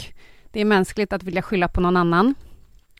det 0.52 0.60
är 0.60 0.64
mänskligt 0.64 1.12
att 1.12 1.22
vilja 1.22 1.42
skylla 1.42 1.68
på 1.68 1.80
någon 1.80 1.96
annan. 1.96 2.34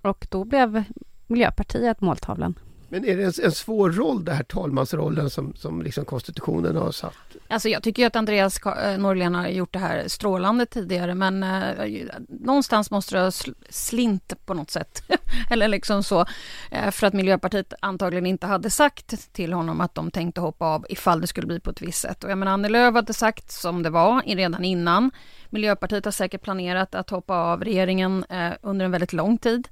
Och 0.03 0.27
då 0.31 0.45
blev 0.45 0.85
Miljöpartiet 1.27 2.01
måltavlan. 2.01 2.55
Men 2.89 3.05
är 3.05 3.17
det 3.17 3.25
en, 3.25 3.45
en 3.45 3.53
svår 3.53 3.91
roll, 3.91 4.25
det 4.25 4.33
här 4.33 4.43
talmansrollen 4.43 5.31
som, 5.31 5.55
som 5.55 5.83
liksom 5.83 6.05
konstitutionen 6.05 6.77
har 6.77 6.93
satt? 6.93 7.15
Alltså 7.49 7.69
jag 7.69 7.83
tycker 7.83 8.07
att 8.07 8.17
Andreas 8.17 8.61
eh, 8.67 8.99
Norlén 8.99 9.35
har 9.35 9.49
gjort 9.49 9.73
det 9.73 9.79
här 9.79 10.09
strålande 10.09 10.67
tidigare 10.67 11.15
men 11.15 11.43
eh, 11.43 12.07
någonstans 12.29 12.91
måste 12.91 13.17
det 13.17 13.23
ha 13.23 13.31
slint 13.71 14.47
på 14.47 14.55
något 14.55 14.71
sätt. 14.71 15.03
Eller 15.51 15.69
liksom 15.69 16.03
så. 16.03 16.27
Eh, 16.71 16.91
för 16.91 17.07
att 17.07 17.13
Miljöpartiet 17.13 17.75
antagligen 17.81 18.27
inte 18.27 18.47
hade 18.47 18.71
sagt 18.71 19.33
till 19.33 19.53
honom 19.53 19.81
att 19.81 19.95
de 19.95 20.11
tänkte 20.11 20.41
hoppa 20.41 20.67
av 20.67 20.87
ifall 20.89 21.21
det 21.21 21.27
skulle 21.27 21.47
bli 21.47 21.61
på 21.61 21.71
ett 21.71 21.83
visst 21.83 22.01
sätt. 22.01 22.25
Och 22.25 22.31
jag 22.31 22.39
menar 22.39 22.53
Annie 22.53 22.69
Lööf 22.69 22.95
hade 22.95 23.13
sagt 23.13 23.53
som 23.53 23.83
det 23.83 23.91
var 23.91 24.23
redan 24.23 24.65
innan. 24.65 25.11
Miljöpartiet 25.51 26.05
har 26.05 26.13
säkert 26.13 26.43
planerat 26.43 26.95
att 26.95 27.11
hoppa 27.11 27.35
av 27.35 27.65
regeringen 27.65 28.25
eh, 28.29 28.53
under 28.63 28.85
en 28.85 28.91
väldigt 28.91 29.13
lång 29.13 29.39
tid. 29.39 29.69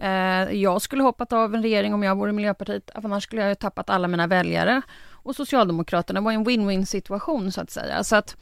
Eh, 0.00 0.52
jag 0.52 0.82
skulle 0.82 1.02
hoppat 1.02 1.32
av 1.32 1.54
en 1.54 1.62
regering 1.62 1.94
om 1.94 2.02
jag 2.02 2.16
vore 2.16 2.32
Miljöpartiet, 2.32 2.90
annars 2.94 3.24
skulle 3.24 3.42
jag 3.42 3.48
ha 3.48 3.54
tappat 3.54 3.90
alla 3.90 4.08
mina 4.08 4.26
väljare. 4.26 4.82
Och 5.10 5.36
Socialdemokraterna 5.36 6.20
var 6.20 6.32
i 6.32 6.34
en 6.34 6.48
win-win 6.48 6.84
situation 6.84 7.52
så 7.52 7.60
att 7.60 7.70
säga. 7.70 8.04
Så 8.04 8.16
att, 8.16 8.36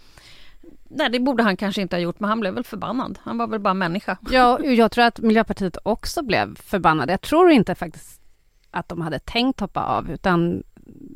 nej, 0.88 1.10
det 1.10 1.20
borde 1.20 1.42
han 1.42 1.56
kanske 1.56 1.82
inte 1.82 1.96
ha 1.96 2.00
gjort, 2.00 2.20
men 2.20 2.28
han 2.28 2.40
blev 2.40 2.54
väl 2.54 2.64
förbannad. 2.64 3.18
Han 3.22 3.38
var 3.38 3.46
väl 3.46 3.60
bara 3.60 3.74
människa. 3.74 4.16
Ja, 4.30 4.60
jag 4.64 4.92
tror 4.92 5.04
att 5.04 5.18
Miljöpartiet 5.18 5.76
också 5.82 6.22
blev 6.22 6.56
förbannade. 6.56 7.12
Jag 7.12 7.20
tror 7.20 7.50
inte 7.50 7.74
faktiskt 7.74 8.20
att 8.70 8.88
de 8.88 9.00
hade 9.00 9.18
tänkt 9.18 9.60
hoppa 9.60 9.82
av, 9.82 10.10
utan 10.10 10.62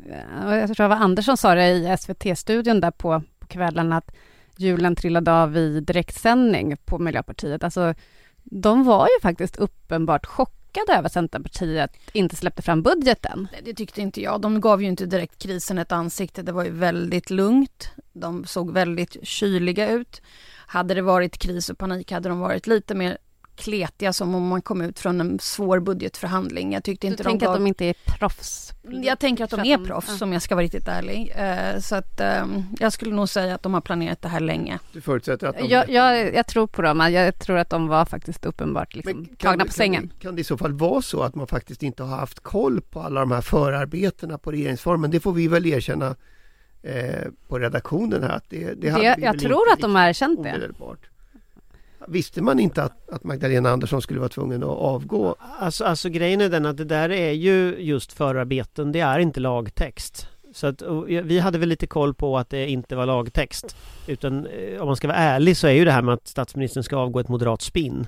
eh, 0.09 0.55
jag 0.55 0.67
tror 0.77 0.85
det 0.85 0.89
var 0.89 0.97
Anders 0.97 1.25
som 1.25 1.37
sa 1.37 1.55
det 1.55 1.69
i 1.69 1.97
SVT-studion 1.99 2.81
där 2.81 2.91
på, 2.91 3.23
på 3.39 3.47
kvällen, 3.47 3.93
att 3.93 4.15
julen 4.57 4.97
trillade 4.97 5.33
av 5.33 5.57
i 5.57 5.81
direktsändning 5.81 6.77
på 6.85 6.99
Miljöpartiet. 6.99 7.65
Alltså, 7.65 7.95
de 8.55 8.85
var 8.85 9.07
ju 9.07 9.21
faktiskt 9.23 9.57
uppenbart 9.57 10.27
chockade 10.27 10.93
över 10.93 11.07
att 11.07 11.13
Centerpartiet 11.13 11.91
inte 12.13 12.37
släppte 12.37 12.63
fram 12.63 12.83
budgeten. 12.83 13.49
Det 13.65 13.75
tyckte 13.75 14.01
inte 14.01 14.23
jag. 14.23 14.41
De 14.41 14.61
gav 14.61 14.83
ju 14.83 14.89
inte 14.89 15.07
direkt 15.07 15.43
krisen 15.43 15.79
ett 15.79 15.93
ansikte. 15.93 16.43
Det 16.43 16.53
var 16.53 16.65
ju 16.65 16.71
väldigt 16.71 17.31
lugnt. 17.31 17.91
De 18.13 18.45
såg 18.45 18.73
väldigt 18.73 19.17
kyliga 19.23 19.91
ut. 19.91 20.23
Hade 20.67 20.95
det 20.95 21.03
varit 21.03 21.39
kris 21.39 21.71
och 21.71 21.79
panik 21.79 22.13
hade 22.13 22.29
de 22.29 22.39
varit 22.39 22.67
lite 22.67 22.95
mer 22.95 23.19
kletiga 23.57 24.13
som 24.13 24.35
om 24.35 24.49
man 24.49 24.63
kom 24.63 24.83
ut 24.83 24.99
från 24.99 25.21
en 25.21 25.39
svår 25.39 25.81
budgetförhandling. 25.81 26.73
Jag 26.73 26.85
tyckte 26.85 27.07
inte 27.07 27.23
du 27.23 27.29
tänker 27.29 27.47
gav... 27.47 27.55
att 27.55 27.61
de 27.61 27.67
inte 27.67 27.85
är 27.85 27.95
proffs? 28.19 28.73
Jag 28.83 29.19
tänker 29.19 29.45
att 29.45 29.51
de 29.51 29.61
är 29.61 29.79
proffs 29.79 30.21
ja. 30.21 30.27
om 30.27 30.33
jag 30.33 30.43
ska 30.43 30.55
vara 30.55 30.65
riktigt 30.65 30.89
ärlig. 30.89 31.35
Uh, 31.39 31.81
så 31.81 31.97
att 31.97 32.21
um, 32.43 32.65
jag 32.79 32.93
skulle 32.93 33.15
nog 33.15 33.29
säga 33.29 33.55
att 33.55 33.63
de 33.63 33.75
har 33.75 33.81
planerat 33.81 34.23
det 34.23 34.29
här 34.29 34.41
länge. 34.41 34.79
Du 34.93 35.01
förutsätter 35.01 35.47
att 35.47 35.59
de... 35.59 35.69
Jag, 35.69 35.91
jag, 35.91 36.35
jag 36.35 36.47
tror 36.47 36.67
på 36.67 36.83
dem. 36.83 37.13
Jag 37.13 37.39
tror 37.39 37.59
att 37.59 37.71
de 37.71 37.89
var 37.89 38.05
faktiskt 38.05 38.47
uppenbart 38.47 38.95
liksom 38.95 39.27
tagna 39.39 39.65
på 39.65 39.73
sängen. 39.73 40.09
Kan, 40.09 40.19
kan 40.19 40.35
det 40.35 40.41
i 40.41 40.45
så 40.45 40.59
fall 40.59 40.73
vara 40.73 41.03
så 41.03 41.23
att 41.23 41.35
man 41.35 41.47
faktiskt 41.47 41.83
inte 41.83 42.03
har 42.03 42.17
haft 42.17 42.41
koll 42.41 42.81
på 42.81 43.01
alla 43.01 43.21
de 43.21 43.31
här 43.31 43.41
förarbetena 43.41 44.39
på 44.39 44.53
regeringsformen? 44.53 45.11
Det 45.11 45.21
får 45.21 45.33
vi 45.33 45.49
väl 45.49 45.67
erkänna 45.67 46.17
eh, 46.83 47.29
på 47.49 47.59
redaktionen 47.59 48.23
här. 48.23 48.37
Att 48.37 48.51
det, 48.51 48.75
det, 48.75 48.91
det 48.91 49.17
jag 49.19 49.39
tror 49.39 49.73
att 49.73 49.81
de 49.81 49.95
har 49.95 50.09
erkänt 50.09 50.43
det. 50.43 50.71
Visste 52.09 52.43
man 52.43 52.59
inte 52.59 52.83
att, 52.83 53.11
att 53.11 53.25
Magdalena 53.25 53.71
Andersson 53.71 54.03
skulle 54.03 54.21
vara 54.21 54.29
tvungen 54.29 54.63
att 54.63 54.69
avgå? 54.69 55.37
Alltså, 55.59 55.85
alltså 55.85 56.09
grejen 56.09 56.41
är 56.41 56.49
den 56.49 56.67
att 56.67 56.77
det 56.77 56.85
där 56.85 57.11
är 57.11 57.33
ju 57.33 57.77
just 57.79 58.13
förarbeten, 58.13 58.93
det 58.93 59.01
är 59.01 59.19
inte 59.19 59.41
lagtext. 59.41 60.29
Så 60.55 60.67
att, 60.67 60.83
vi 61.07 61.39
hade 61.39 61.59
väl 61.59 61.69
lite 61.69 61.87
koll 61.87 62.15
på 62.15 62.39
att 62.39 62.51
det 62.51 62.69
inte 62.69 62.97
var 62.97 63.07
lagtext. 63.07 63.77
Utan 64.07 64.47
eh, 64.47 64.81
om 64.81 64.87
man 64.87 64.97
ska 64.97 65.09
vara 65.09 65.19
ärlig 65.19 65.57
så 65.57 65.67
är 65.67 65.73
ju 65.73 65.85
det 65.85 65.93
här 65.93 66.03
med 66.03 66.15
att 66.15 66.29
statsministern 66.29 66.83
ska 66.83 66.97
avgå 66.97 67.21
ett 67.21 67.29
moderat 67.29 67.63
spinn. 67.63 68.07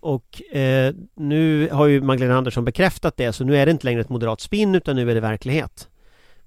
Och 0.00 0.42
eh, 0.56 0.94
nu 1.14 1.68
har 1.72 1.86
ju 1.86 2.00
Magdalena 2.00 2.38
Andersson 2.38 2.64
bekräftat 2.64 3.16
det 3.16 3.32
så 3.32 3.44
nu 3.44 3.56
är 3.56 3.66
det 3.66 3.72
inte 3.72 3.86
längre 3.86 4.00
ett 4.00 4.08
moderat 4.08 4.40
spinn 4.40 4.74
utan 4.74 4.96
nu 4.96 5.10
är 5.10 5.14
det 5.14 5.20
verklighet. 5.20 5.88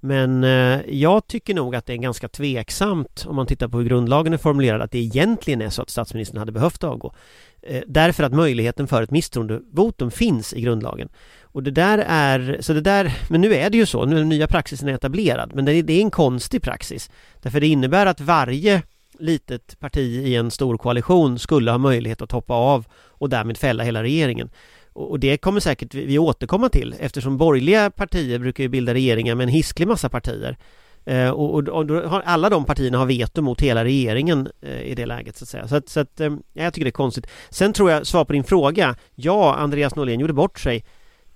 Men 0.05 0.43
eh, 0.43 0.81
jag 0.87 1.27
tycker 1.27 1.53
nog 1.53 1.75
att 1.75 1.85
det 1.85 1.93
är 1.93 1.97
ganska 1.97 2.27
tveksamt 2.27 3.25
om 3.27 3.35
man 3.35 3.47
tittar 3.47 3.67
på 3.67 3.77
hur 3.77 3.85
grundlagen 3.85 4.33
är 4.33 4.37
formulerad 4.37 4.81
att 4.81 4.91
det 4.91 4.97
egentligen 4.97 5.61
är 5.61 5.69
så 5.69 5.81
att 5.81 5.89
statsministern 5.89 6.37
hade 6.37 6.51
behövt 6.51 6.83
avgå. 6.83 7.13
Eh, 7.61 7.83
därför 7.87 8.23
att 8.23 8.33
möjligheten 8.33 8.87
för 8.87 9.03
ett 9.03 9.11
misstroendevotum 9.11 10.11
finns 10.11 10.53
i 10.53 10.61
grundlagen. 10.61 11.09
Och 11.41 11.63
det 11.63 11.71
där 11.71 11.97
är, 12.07 12.57
så 12.59 12.73
det 12.73 12.81
där, 12.81 13.17
men 13.29 13.41
nu 13.41 13.55
är 13.55 13.69
det 13.69 13.77
ju 13.77 13.85
så, 13.85 14.05
nu 14.05 14.15
är 14.15 14.19
den 14.19 14.29
nya 14.29 14.47
praxisen 14.47 14.89
etablerad, 14.89 15.51
men 15.55 15.65
det 15.65 15.73
är, 15.73 15.83
det 15.83 15.93
är 15.93 16.01
en 16.01 16.11
konstig 16.11 16.61
praxis. 16.61 17.09
Därför 17.41 17.59
det 17.59 17.67
innebär 17.67 18.05
att 18.05 18.21
varje 18.21 18.81
litet 19.19 19.79
parti 19.79 20.25
i 20.25 20.35
en 20.35 20.51
stor 20.51 20.77
koalition 20.77 21.39
skulle 21.39 21.71
ha 21.71 21.77
möjlighet 21.77 22.21
att 22.21 22.31
hoppa 22.31 22.53
av 22.53 22.85
och 23.07 23.29
därmed 23.29 23.57
fälla 23.57 23.83
hela 23.83 24.03
regeringen. 24.03 24.49
Och 24.95 25.19
det 25.19 25.37
kommer 25.37 25.59
säkert 25.59 25.93
vi 25.93 26.19
återkomma 26.19 26.69
till 26.69 26.95
eftersom 26.99 27.37
borgerliga 27.37 27.89
partier 27.89 28.39
brukar 28.39 28.63
ju 28.63 28.69
bilda 28.69 28.93
regeringar 28.93 29.35
med 29.35 29.43
en 29.43 29.49
hisklig 29.49 29.87
massa 29.87 30.09
partier. 30.09 30.57
Eh, 31.05 31.29
och, 31.29 31.67
och, 31.67 31.89
har, 31.89 32.21
alla 32.21 32.49
de 32.49 32.65
partierna 32.65 32.97
har 32.97 33.05
veto 33.05 33.41
mot 33.41 33.61
hela 33.61 33.83
regeringen 33.83 34.49
eh, 34.61 34.81
i 34.81 34.95
det 34.95 35.05
läget 35.05 35.37
så 35.37 35.43
att 35.43 35.49
säga. 35.49 35.67
Så 35.67 35.75
att, 35.75 35.89
så 35.89 35.99
att 35.99 36.19
eh, 36.19 36.35
jag 36.53 36.73
tycker 36.73 36.85
det 36.85 36.89
är 36.89 36.91
konstigt. 36.91 37.27
Sen 37.49 37.73
tror 37.73 37.91
jag, 37.91 38.07
svar 38.07 38.25
på 38.25 38.33
din 38.33 38.43
fråga, 38.43 38.95
ja, 39.15 39.55
Andreas 39.55 39.95
Norlén 39.95 40.19
gjorde 40.19 40.33
bort 40.33 40.59
sig. 40.59 40.85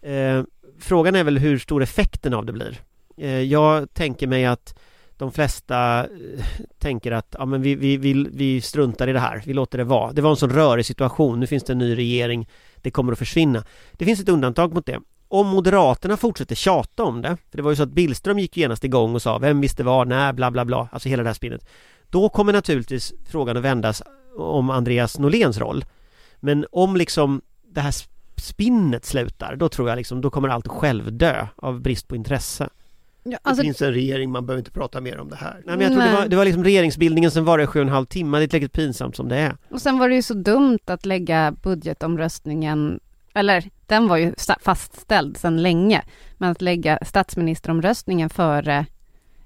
Eh, 0.02 0.44
frågan 0.80 1.16
är 1.16 1.24
väl 1.24 1.38
hur 1.38 1.58
stor 1.58 1.84
effekten 1.84 2.34
av 2.34 2.46
det 2.46 2.54
blir. 2.54 2.80
Eh, 3.18 3.42
jag 3.42 3.94
tänker 3.94 4.28
mig 4.28 4.46
att 4.46 4.80
de 5.20 5.32
flesta 5.32 6.00
eh, 6.00 6.46
tänker 6.78 7.12
att 7.12 7.36
ja, 7.40 7.46
men 7.46 7.62
vi, 7.62 7.76
vi, 7.76 7.98
vi, 7.98 8.28
vi 8.34 8.62
struntar 8.62 9.08
i 9.08 9.14
det 9.14 9.20
här, 9.20 9.42
vi 9.46 9.54
låter 9.54 9.78
det 9.78 9.84
vara. 9.84 10.12
Det 10.12 10.22
var 10.22 10.30
en 10.30 10.36
sån 10.36 10.50
rörig 10.50 10.86
situation, 10.86 11.40
nu 11.40 11.48
finns 11.48 11.64
det 11.64 11.74
en 11.74 11.80
ny 11.80 11.96
regering 11.96 12.50
det 12.76 12.92
kommer 12.92 13.12
att 13.12 13.20
försvinna. 13.20 13.64
Det 13.92 14.06
finns 14.06 14.20
ett 14.20 14.30
undantag 14.30 14.74
mot 14.74 14.86
det 14.86 15.00
om 15.30 15.48
Moderaterna 15.48 16.18
fortsätter 16.18 16.56
tjata 16.56 17.04
om 17.04 17.22
det, 17.22 17.38
för 17.50 17.58
det 17.58 17.64
var 17.64 17.72
ju 17.72 17.76
så 17.76 17.84
att 17.84 17.90
Billström 17.90 18.40
gick 18.40 18.58
genast 18.58 18.84
igång 18.84 19.16
och 19.16 19.22
sa 19.22 19.38
vem 19.38 19.62
visste 19.62 19.84
vad, 19.84 20.08
när, 20.08 20.34
bla 20.34 20.52
bla 20.52 20.66
bla, 20.66 20.90
alltså 20.92 21.10
hela 21.10 21.24
det 21.24 21.30
här 21.30 21.34
spinnet. 21.34 21.68
Då 22.10 22.30
kommer 22.30 22.54
naturligtvis 22.54 23.14
frågan 23.30 23.58
att 23.58 23.64
vändas 23.64 24.04
om 24.38 24.70
Andreas 24.70 25.20
Norléns 25.20 25.58
roll. 25.58 25.86
Men 26.40 26.66
om 26.72 26.96
liksom 26.96 27.42
det 27.74 27.82
här 27.82 27.94
spinnet 28.36 29.06
slutar, 29.06 29.56
då 29.56 29.70
tror 29.70 29.90
jag 29.90 29.98
liksom, 29.98 30.22
då 30.22 30.30
kommer 30.30 30.50
allt 30.50 30.68
självdö 30.68 31.48
av 31.56 31.82
brist 31.82 32.08
på 32.08 32.16
intresse. 32.16 32.70
Ja, 33.32 33.38
alltså... 33.42 33.62
Det 33.62 33.68
finns 33.68 33.82
en 33.82 33.94
regering, 33.94 34.32
man 34.32 34.46
behöver 34.46 34.60
inte 34.60 34.72
prata 34.72 35.02
mer 35.02 35.20
om 35.20 35.30
det 35.30 35.36
här. 35.36 35.62
Nej 35.66 35.78
men 35.78 35.82
jag 35.82 35.92
tror 35.92 36.04
det 36.04 36.12
var, 36.12 36.28
det 36.28 36.36
var 36.36 36.46
liksom 36.46 36.64
regeringsbildningen 36.64 37.32
som 37.32 37.46
var 37.46 37.60
i 37.60 37.68
sju 37.68 37.80
och 37.80 37.86
en 37.86 37.92
halv 37.92 38.06
timme, 38.06 38.38
det 38.38 38.44
är 38.44 38.48
tillräckligt 38.48 38.74
pinsamt 38.74 39.16
som 39.16 39.30
det 39.30 39.38
är. 39.38 39.58
Och 39.70 39.82
sen 39.82 40.00
var 40.00 40.10
det 40.10 40.16
ju 40.16 40.22
så 40.22 40.34
dumt 40.34 40.80
att 40.86 41.06
lägga 41.06 41.52
budgetomröstningen, 41.64 43.00
eller 43.34 43.70
den 43.86 44.08
var 44.08 44.18
ju 44.18 44.34
fastställd 44.62 45.38
sedan 45.38 45.62
länge, 45.62 46.04
men 46.38 46.52
att 46.52 46.62
lägga 46.62 47.00
statsministeromröstningen 47.06 48.30
före 48.30 48.86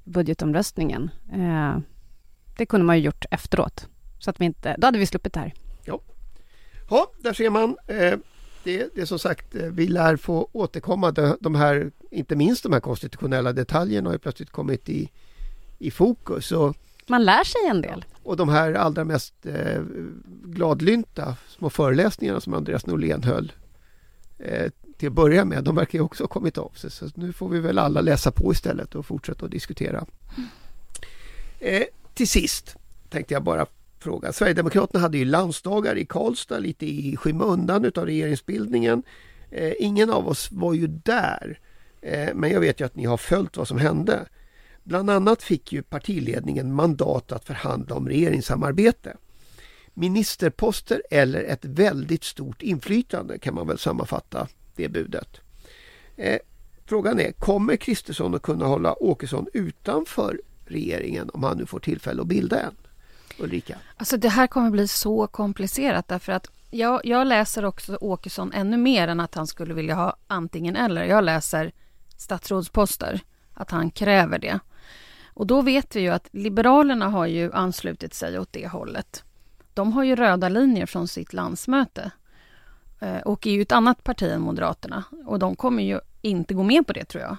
budgetomröstningen, 0.04 1.12
eh, 1.34 1.78
det 2.58 2.66
kunde 2.66 2.86
man 2.86 2.98
ju 2.98 3.04
gjort 3.04 3.26
efteråt. 3.32 3.88
Så 4.20 4.30
att 4.30 4.42
vi 4.42 4.46
inte, 4.46 4.76
då 4.78 4.88
hade 4.88 5.00
vi 5.00 5.06
sluppit 5.06 5.34
det 5.34 5.40
här. 5.40 5.54
Ja, 5.86 6.00
ja 6.90 7.12
där 7.20 7.34
ser 7.34 7.50
man. 7.50 7.78
Eh, 7.88 8.14
det, 8.64 8.96
det 8.96 9.02
är 9.02 9.06
som 9.06 9.20
sagt, 9.20 9.56
eh, 9.56 9.62
vi 9.62 9.88
lär 9.88 10.16
få 10.16 10.50
återkomma. 10.52 11.12
De, 11.12 11.38
de 11.40 11.56
här, 11.56 11.92
inte 12.12 12.36
minst 12.36 12.64
de 12.64 12.74
här 12.74 12.80
konstitutionella 12.80 13.54
detaljerna 13.54 14.10
har 14.10 14.14
ju 14.14 14.20
plötsligt 14.20 14.50
kommit 14.50 14.90
i, 14.90 15.10
i 15.80 15.92
fokus. 15.92 16.52
Och, 16.52 16.76
Man 17.08 17.26
lär 17.26 17.44
sig 17.44 17.62
en 17.70 17.82
del. 17.82 18.06
Och 18.24 18.38
de 18.38 18.50
här 18.50 18.74
allra 18.74 19.04
mest 19.04 19.34
eh, 19.46 19.82
gladlynta 20.44 21.36
små 21.48 21.70
föreläsningarna 21.70 22.42
som 22.42 22.54
Andreas 22.54 22.86
Norlén 22.86 23.24
höll 23.24 23.52
eh, 24.40 24.72
till 24.98 25.08
att 25.08 25.14
börja 25.14 25.46
med, 25.46 25.64
de 25.64 25.76
verkar 25.76 26.00
ju 26.00 26.04
också 26.04 26.24
ha 26.24 26.28
kommit 26.28 26.58
av 26.58 26.70
sig. 26.70 26.92
Så 26.92 27.10
nu 27.16 27.34
får 27.34 27.50
vi 27.50 27.60
väl 27.60 27.80
alla 27.80 28.02
läsa 28.02 28.32
på 28.32 28.52
istället 28.52 28.96
och 28.96 29.06
fortsätta 29.06 29.46
att 29.46 29.52
diskutera. 29.52 30.06
Eh, 31.60 31.84
till 32.14 32.28
sist 32.28 32.76
tänkte 33.10 33.34
jag 33.34 33.44
bara 33.44 33.66
fråga. 34.04 34.34
Sverigedemokraterna 34.34 35.00
hade 35.00 35.18
ju 35.18 35.26
landsdagar 35.26 35.96
i 35.98 36.06
Karlstad 36.06 36.60
lite 36.60 36.86
i 36.86 37.18
skymundan 37.18 37.86
utav 37.86 38.06
regeringsbildningen. 38.06 39.04
Eh, 39.52 39.74
ingen 39.80 40.10
av 40.10 40.28
oss 40.28 40.52
var 40.52 40.74
ju 40.74 40.88
där. 40.88 41.60
Eh, 42.02 42.30
men 42.36 42.52
jag 42.52 42.60
vet 42.60 42.82
ju 42.82 42.86
att 42.86 42.96
ni 42.96 43.06
har 43.06 43.18
följt 43.18 43.58
vad 43.58 43.68
som 43.68 43.78
hände. 43.78 44.26
Bland 44.84 45.10
annat 45.10 45.44
fick 45.44 45.74
ju 45.74 45.82
partiledningen 45.82 46.74
mandat 46.74 47.32
att 47.32 47.46
förhandla 47.46 47.96
om 47.96 48.08
regeringssamarbete. 48.08 49.18
Ministerposter 49.94 51.02
eller 51.12 51.44
ett 51.44 51.66
väldigt 51.66 52.24
stort 52.24 52.62
inflytande 52.62 53.38
kan 53.38 53.56
man 53.56 53.68
väl 53.68 53.78
sammanfatta 53.78 54.48
det 54.76 54.90
budet. 54.90 55.42
Eh, 56.16 56.40
frågan 56.86 57.20
är, 57.20 57.32
kommer 57.32 57.76
Kristersson 57.76 58.36
att 58.36 58.42
kunna 58.42 58.66
hålla 58.66 59.04
Åkesson 59.04 59.48
utanför 59.54 60.42
regeringen 60.66 61.30
om 61.34 61.44
han 61.44 61.58
nu 61.58 61.66
får 61.66 61.80
tillfälle 61.80 62.22
att 62.22 62.28
bilda 62.28 62.60
en? 62.60 62.76
Ulrika? 63.40 63.78
Alltså 63.98 64.18
det 64.18 64.30
här 64.30 64.48
kommer 64.48 64.70
bli 64.70 64.88
så 64.88 65.28
komplicerat 65.28 66.08
därför 66.08 66.32
att 66.32 66.48
jag, 66.72 67.02
jag 67.04 67.28
läser 67.28 67.66
också 67.66 67.98
Åkesson 68.02 68.54
ännu 68.54 68.78
mer 68.78 69.08
än 69.08 69.20
att 69.20 69.36
han 69.36 69.48
skulle 69.48 69.74
vilja 69.74 69.96
ha 69.96 70.16
antingen 70.28 70.76
eller. 70.76 71.04
Jag 71.06 71.24
läser 71.24 71.72
statsrådsposter, 72.18 73.22
att 73.54 73.72
han 73.72 73.92
kräver 73.92 74.40
det. 74.40 74.60
Och 75.34 75.48
då 75.48 75.62
vet 75.62 75.96
vi 75.96 76.00
ju 76.00 76.10
att 76.10 76.28
Liberalerna 76.32 77.10
har 77.10 77.26
ju 77.26 77.54
anslutit 77.54 78.14
sig 78.14 78.40
åt 78.40 78.54
det 78.54 78.68
hållet. 78.68 79.24
De 79.74 79.94
har 79.94 80.04
ju 80.04 80.16
röda 80.16 80.50
linjer 80.50 80.86
från 80.86 81.08
sitt 81.08 81.34
landsmöte 81.34 82.12
eh, 83.00 83.18
och 83.18 83.48
är 83.48 83.52
ju 83.52 83.62
ett 83.62 83.72
annat 83.72 84.04
parti 84.04 84.32
än 84.32 84.42
Moderaterna 84.42 85.04
och 85.26 85.40
de 85.40 85.56
kommer 85.56 85.84
ju 85.84 86.00
inte 86.22 86.54
gå 86.54 86.64
med 86.64 86.88
på 86.88 86.94
det 86.94 87.06
tror 87.06 87.24
jag. 87.24 87.38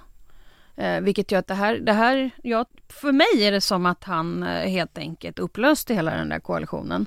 Eh, 0.76 1.00
vilket 1.00 1.32
gör 1.32 1.38
att 1.38 1.46
det 1.46 1.54
här, 1.54 1.74
det 1.78 1.92
här 1.92 2.30
ja, 2.42 2.64
för 2.88 3.12
mig 3.12 3.46
är 3.46 3.52
det 3.52 3.60
som 3.60 3.86
att 3.86 4.04
han 4.04 4.42
eh, 4.42 4.68
helt 4.68 4.98
enkelt 4.98 5.38
upplöste 5.38 5.94
hela 5.94 6.10
den 6.10 6.28
där 6.28 6.40
koalitionen. 6.40 7.06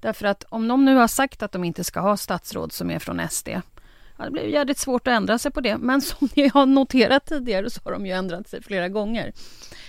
Därför 0.00 0.26
att 0.26 0.44
om 0.48 0.68
de 0.68 0.84
nu 0.84 0.96
har 0.96 1.08
sagt 1.08 1.42
att 1.42 1.52
de 1.52 1.64
inte 1.64 1.84
ska 1.84 2.00
ha 2.00 2.16
statsråd 2.16 2.72
som 2.72 2.90
är 2.90 2.98
från 2.98 3.28
SD, 3.28 3.48
ja, 3.48 4.24
det 4.24 4.30
blir 4.30 4.46
jävligt 4.46 4.78
svårt 4.78 5.06
att 5.06 5.12
ändra 5.12 5.38
sig 5.38 5.52
på 5.52 5.60
det. 5.60 5.78
Men 5.78 6.00
som 6.00 6.28
ni 6.34 6.48
har 6.48 6.66
noterat 6.66 7.26
tidigare 7.26 7.70
så 7.70 7.80
har 7.84 7.92
de 7.92 8.06
ju 8.06 8.12
ändrat 8.12 8.48
sig 8.48 8.62
flera 8.62 8.88
gånger. 8.88 9.32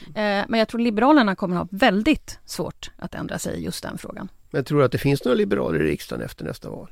Eh, 0.07 0.45
men 0.47 0.53
jag 0.53 0.67
tror 0.67 0.81
Liberalerna 0.81 1.35
kommer 1.35 1.55
ha 1.57 1.67
väldigt 1.71 2.39
svårt 2.45 2.91
att 2.97 3.15
ändra 3.15 3.39
sig 3.39 3.59
i 3.59 3.63
just 3.63 3.83
den 3.83 3.97
frågan. 3.97 4.29
Men 4.49 4.63
tror 4.63 4.79
du 4.79 4.85
att 4.85 4.91
det 4.91 4.97
finns 4.97 5.25
några 5.25 5.35
liberaler 5.35 5.79
i 5.79 5.83
riksdagen 5.83 6.25
efter 6.25 6.45
nästa 6.45 6.69
val? 6.69 6.89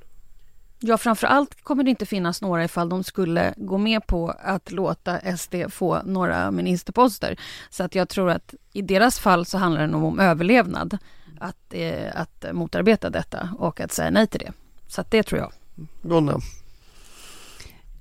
Ja, 0.81 0.97
framför 0.97 1.27
allt 1.27 1.63
kommer 1.63 1.83
det 1.83 1.89
inte 1.89 2.05
finnas 2.05 2.41
några 2.41 2.63
ifall 2.63 2.89
de 2.89 3.03
skulle 3.03 3.53
gå 3.57 3.77
med 3.77 4.07
på 4.07 4.33
att 4.39 4.71
låta 4.71 5.37
SD 5.37 5.55
få 5.69 6.01
några 6.05 6.51
ministerposter. 6.51 7.39
Så 7.69 7.83
att 7.83 7.95
jag 7.95 8.09
tror 8.09 8.29
att 8.29 8.53
i 8.73 8.81
deras 8.81 9.19
fall 9.19 9.45
så 9.45 9.57
handlar 9.57 9.81
det 9.81 9.87
nog 9.87 10.03
om 10.03 10.19
överlevnad. 10.19 10.97
Att, 11.39 11.73
eh, 11.73 12.21
att 12.21 12.45
motarbeta 12.53 13.09
detta 13.09 13.49
och 13.57 13.79
att 13.79 13.91
säga 13.91 14.11
nej 14.11 14.27
till 14.27 14.39
det. 14.39 14.51
Så 14.87 15.01
att 15.01 15.11
det 15.11 15.23
tror 15.23 15.39
jag. 15.41 15.51
Donna? 16.01 16.39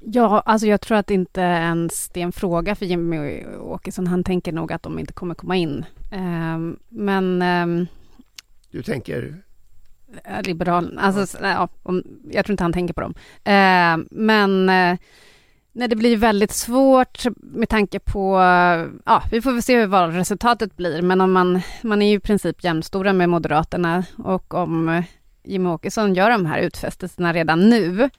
Ja, 0.01 0.43
alltså 0.47 0.67
jag 0.67 0.81
tror 0.81 0.99
att 0.99 1.11
inte 1.11 1.41
ens 1.41 2.09
det 2.09 2.21
är 2.21 2.25
en 2.25 2.33
fråga 2.33 2.75
för 2.75 2.87
Jimmy 2.87 3.45
Åkesson. 3.47 4.07
Han 4.07 4.25
tänker 4.25 4.53
nog 4.53 4.73
att 4.73 4.83
de 4.83 4.99
inte 4.99 5.13
kommer 5.13 5.35
komma 5.35 5.57
in. 5.57 5.85
Um, 6.13 6.79
men... 6.89 7.43
Um, 7.43 7.87
du 8.71 8.83
tänker 8.83 9.43
Liberalerna, 10.43 11.03
alltså, 11.03 11.39
ja, 11.43 11.69
om, 11.83 12.03
jag 12.31 12.45
tror 12.45 12.53
inte 12.53 12.65
han 12.65 12.73
tänker 12.73 12.95
på 12.95 13.01
dem. 13.01 13.15
Eh, 13.45 14.07
men 14.11 14.69
eh, 14.69 14.99
nej, 15.73 15.89
det 15.89 15.97
blir 15.97 16.17
väldigt 16.17 16.53
svårt 16.53 17.25
med 17.37 17.69
tanke 17.69 17.99
på, 17.99 18.39
ja, 19.05 19.23
vi 19.31 19.43
får 19.43 19.53
väl 19.53 19.63
se 19.63 19.87
vad 19.87 20.15
resultatet 20.15 20.77
blir, 20.77 21.03
men 21.03 21.21
om 21.21 21.33
man, 21.33 21.61
man 21.83 22.03
är 22.03 22.11
ju 22.11 22.17
i 22.17 22.21
princip 22.21 22.65
jämnstora 22.65 23.13
med 23.13 23.29
Moderaterna 23.29 24.05
och 24.19 24.55
om 24.55 25.03
Jimmie 25.45 25.73
Åkesson 25.73 26.15
gör 26.15 26.31
de 26.31 26.47
här 26.47 26.59
utfästelserna 26.59 27.33
redan 27.33 27.69
nu, 27.69 28.11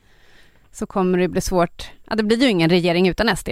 så 0.72 0.86
kommer 0.86 1.18
det 1.18 1.28
bli 1.28 1.42
svårt, 1.42 1.92
ja 2.10 2.16
det 2.16 2.24
blir 2.24 2.38
ju 2.38 2.50
ingen 2.50 2.70
regering 2.70 3.08
utan 3.08 3.38
SD, 3.38 3.50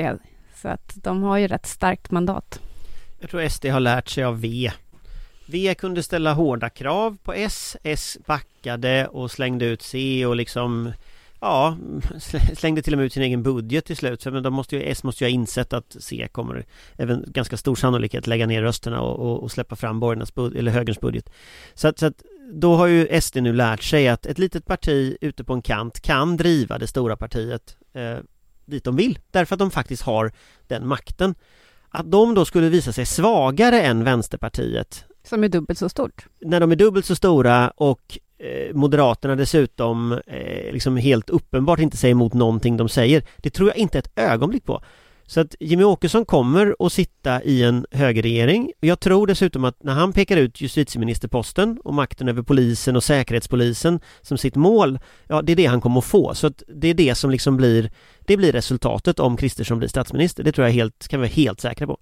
så 0.56 0.68
att 0.68 1.04
de 1.04 1.24
har 1.24 1.38
ju 1.38 1.48
rätt 1.48 1.66
starkt 1.66 2.12
mandat. 2.12 2.60
Jag 3.20 3.30
tror 3.30 3.50
SD 3.50 3.66
har 3.66 3.80
lärt 3.80 4.10
sig 4.10 4.24
av 4.24 4.42
V 4.42 4.72
V 5.50 5.76
kunde 5.76 6.04
ställa 6.04 6.34
hårda 6.34 6.70
krav 6.70 7.18
på 7.24 7.34
S, 7.34 7.78
S 7.84 8.18
backade 8.26 9.08
och 9.08 9.32
slängde 9.32 9.66
ut 9.66 9.82
C 9.82 10.26
och 10.26 10.36
liksom 10.36 10.92
Ja, 11.40 11.78
slängde 12.58 12.82
till 12.82 12.94
och 12.94 12.98
med 12.98 13.06
ut 13.06 13.14
sin 13.14 13.24
egen 13.24 13.44
budget 13.44 13.86
till 13.86 13.98
slut. 13.98 14.26
Men 14.26 14.44
de 14.44 14.54
måste 14.54 14.76
ju, 14.76 14.84
S 14.84 15.04
måste 15.04 15.24
ju 15.24 15.30
ha 15.30 15.34
insett 15.34 15.74
att 15.74 15.96
C 16.00 16.28
kommer 16.32 16.66
även 16.98 17.26
ganska 17.28 17.58
stor 17.58 17.76
sannolikhet 17.76 18.28
lägga 18.28 18.48
ner 18.48 18.62
rösterna 18.62 19.02
och, 19.02 19.20
och, 19.20 19.44
och 19.44 19.52
släppa 19.52 19.76
fram 19.76 20.00
borgarnas 20.00 20.36
bud, 20.36 20.56
eller 20.56 20.72
högerns 20.72 21.00
budget. 21.00 21.30
Så 21.74 21.88
att, 21.88 22.00
så 22.00 22.06
att 22.06 22.24
då 22.54 22.76
har 22.76 22.88
ju 22.88 23.22
SD 23.22 23.38
nu 23.38 23.54
lärt 23.54 23.84
sig 23.84 24.08
att 24.08 24.26
ett 24.26 24.40
litet 24.40 24.66
parti 24.66 25.18
ute 25.22 25.44
på 25.44 25.54
en 25.54 25.62
kant 25.62 26.02
kan 26.02 26.38
driva 26.38 26.78
det 26.78 26.88
stora 26.88 27.18
partiet 27.18 27.78
eh, 27.94 28.18
dit 28.66 28.84
de 28.84 28.96
vill. 28.96 29.20
Därför 29.32 29.56
att 29.56 29.60
de 29.60 29.72
faktiskt 29.72 30.04
har 30.04 30.32
den 30.68 30.88
makten. 30.88 31.36
Att 31.90 32.12
de 32.12 32.36
då 32.36 32.46
skulle 32.46 32.70
visa 32.70 32.94
sig 32.94 33.06
svagare 33.06 33.82
än 33.82 34.04
Vänsterpartiet 34.04 35.06
som 35.28 35.44
är 35.44 35.50
dubbelt 35.50 35.80
så 35.80 35.90
stort. 35.90 36.26
När 36.42 36.60
de 36.60 36.72
är 36.72 36.76
dubbelt 36.76 37.06
så 37.06 37.16
stora 37.16 37.70
och 37.70 38.20
eh, 38.40 38.76
Moderaterna 38.76 39.36
dessutom 39.36 40.12
eh, 40.12 40.72
liksom 40.74 40.98
helt 40.98 41.30
uppenbart 41.30 41.80
inte 41.80 41.98
säger 41.98 42.12
emot 42.12 42.34
någonting 42.34 42.78
de 42.78 42.90
säger. 42.90 43.24
Det 43.38 43.50
tror 43.50 43.70
jag 43.70 43.78
inte 43.78 44.00
ett 44.00 44.12
ögonblick 44.16 44.66
på. 44.66 44.82
Så 45.30 45.40
att 45.40 45.56
Jimmy 45.60 45.84
Åkesson 45.84 46.26
kommer 46.26 46.76
att 46.80 46.94
sitta 46.94 47.44
i 47.44 47.64
en 47.64 47.86
högerregering. 47.92 48.72
Jag 48.80 49.00
tror 49.00 49.28
dessutom 49.28 49.66
att 49.66 49.84
när 49.84 49.94
han 49.94 50.14
pekar 50.14 50.38
ut 50.38 50.62
justitieministerposten 50.62 51.80
och 51.84 51.94
makten 51.94 52.30
över 52.30 52.42
polisen 52.42 52.96
och 52.96 53.04
säkerhetspolisen 53.04 54.00
som 54.22 54.38
sitt 54.38 54.56
mål, 54.56 55.00
ja 55.28 55.42
det 55.42 55.52
är 55.52 55.56
det 55.56 55.66
han 55.66 55.82
kommer 55.82 56.00
att 56.00 56.06
få. 56.06 56.34
Så 56.34 56.48
att 56.48 56.64
det 56.68 56.88
är 56.88 56.94
det 56.94 57.16
som 57.16 57.32
liksom 57.32 57.58
blir, 57.58 57.92
det 58.20 58.38
blir 58.38 58.52
resultatet 58.52 59.20
om 59.20 59.38
Kristersson 59.38 59.80
blir 59.80 59.90
statsminister. 59.90 60.44
Det 60.44 60.52
tror 60.52 60.68
jag 60.68 60.74
helt, 60.74 61.08
kan 61.08 61.20
vi 61.20 61.28
vara 61.28 61.34
helt 61.34 61.62
säkra 61.62 61.88
på. 61.88 61.98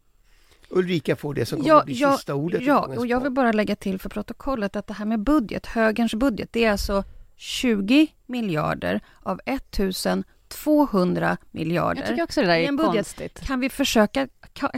Ulrika 0.75 1.15
får 1.15 1.33
det 1.33 1.45
som 1.45 1.57
kommer 1.57 1.69
ja, 1.69 1.79
att 1.79 1.85
bli 1.85 1.93
ja, 1.93 2.11
sista 2.11 2.35
ordet. 2.35 2.63
Ja, 2.63 2.79
och 2.97 3.07
jag 3.07 3.23
vill 3.23 3.31
bara 3.31 3.51
lägga 3.51 3.75
till 3.75 3.99
för 3.99 4.09
protokollet 4.09 4.75
att 4.75 4.87
det 4.87 4.93
här 4.93 5.05
med 5.05 5.19
budget, 5.19 5.65
högerns 5.65 6.13
budget, 6.13 6.49
det 6.51 6.65
är 6.65 6.71
alltså 6.71 7.03
20 7.35 8.07
miljarder 8.25 9.01
av 9.23 9.39
1200 9.45 11.37
miljarder. 11.51 12.01
Jag 12.01 12.09
tycker 12.09 12.23
också 12.23 12.41
det 12.41 12.47
där 12.47 12.57
är 12.57 12.71
budget, 12.71 12.93
konstigt. 12.93 13.39
Kan 13.39 13.59
vi 13.59 13.69
försöka 13.69 14.27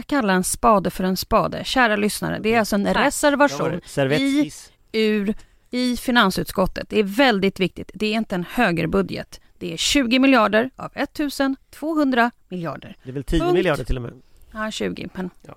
kalla 0.06 0.32
en 0.32 0.44
spade 0.44 0.90
för 0.90 1.04
en 1.04 1.16
spade? 1.16 1.64
Kära 1.64 1.96
lyssnare, 1.96 2.38
det 2.38 2.54
är 2.54 2.58
alltså 2.58 2.76
en 2.76 2.84
Tack. 2.84 2.96
reservation 2.96 3.80
i, 4.12 4.50
ur, 4.92 5.34
i 5.70 5.96
finansutskottet. 5.96 6.88
Det 6.88 6.98
är 6.98 7.04
väldigt 7.04 7.60
viktigt. 7.60 7.90
Det 7.94 8.06
är 8.06 8.14
inte 8.14 8.34
en 8.34 8.44
högerbudget. 8.50 9.40
Det 9.58 9.72
är 9.72 9.76
20 9.76 10.18
miljarder 10.18 10.70
av 10.76 10.92
1200 10.94 12.30
miljarder. 12.48 12.96
Det 13.02 13.10
är 13.10 13.14
väl 13.14 13.24
10 13.24 13.40
Punkt. 13.40 13.54
miljarder 13.54 13.84
till 13.84 13.96
och 13.96 14.02
med? 14.02 14.12
Ja, 14.52 14.70
20. 14.70 15.08
Men... 15.14 15.30
Ja. 15.46 15.54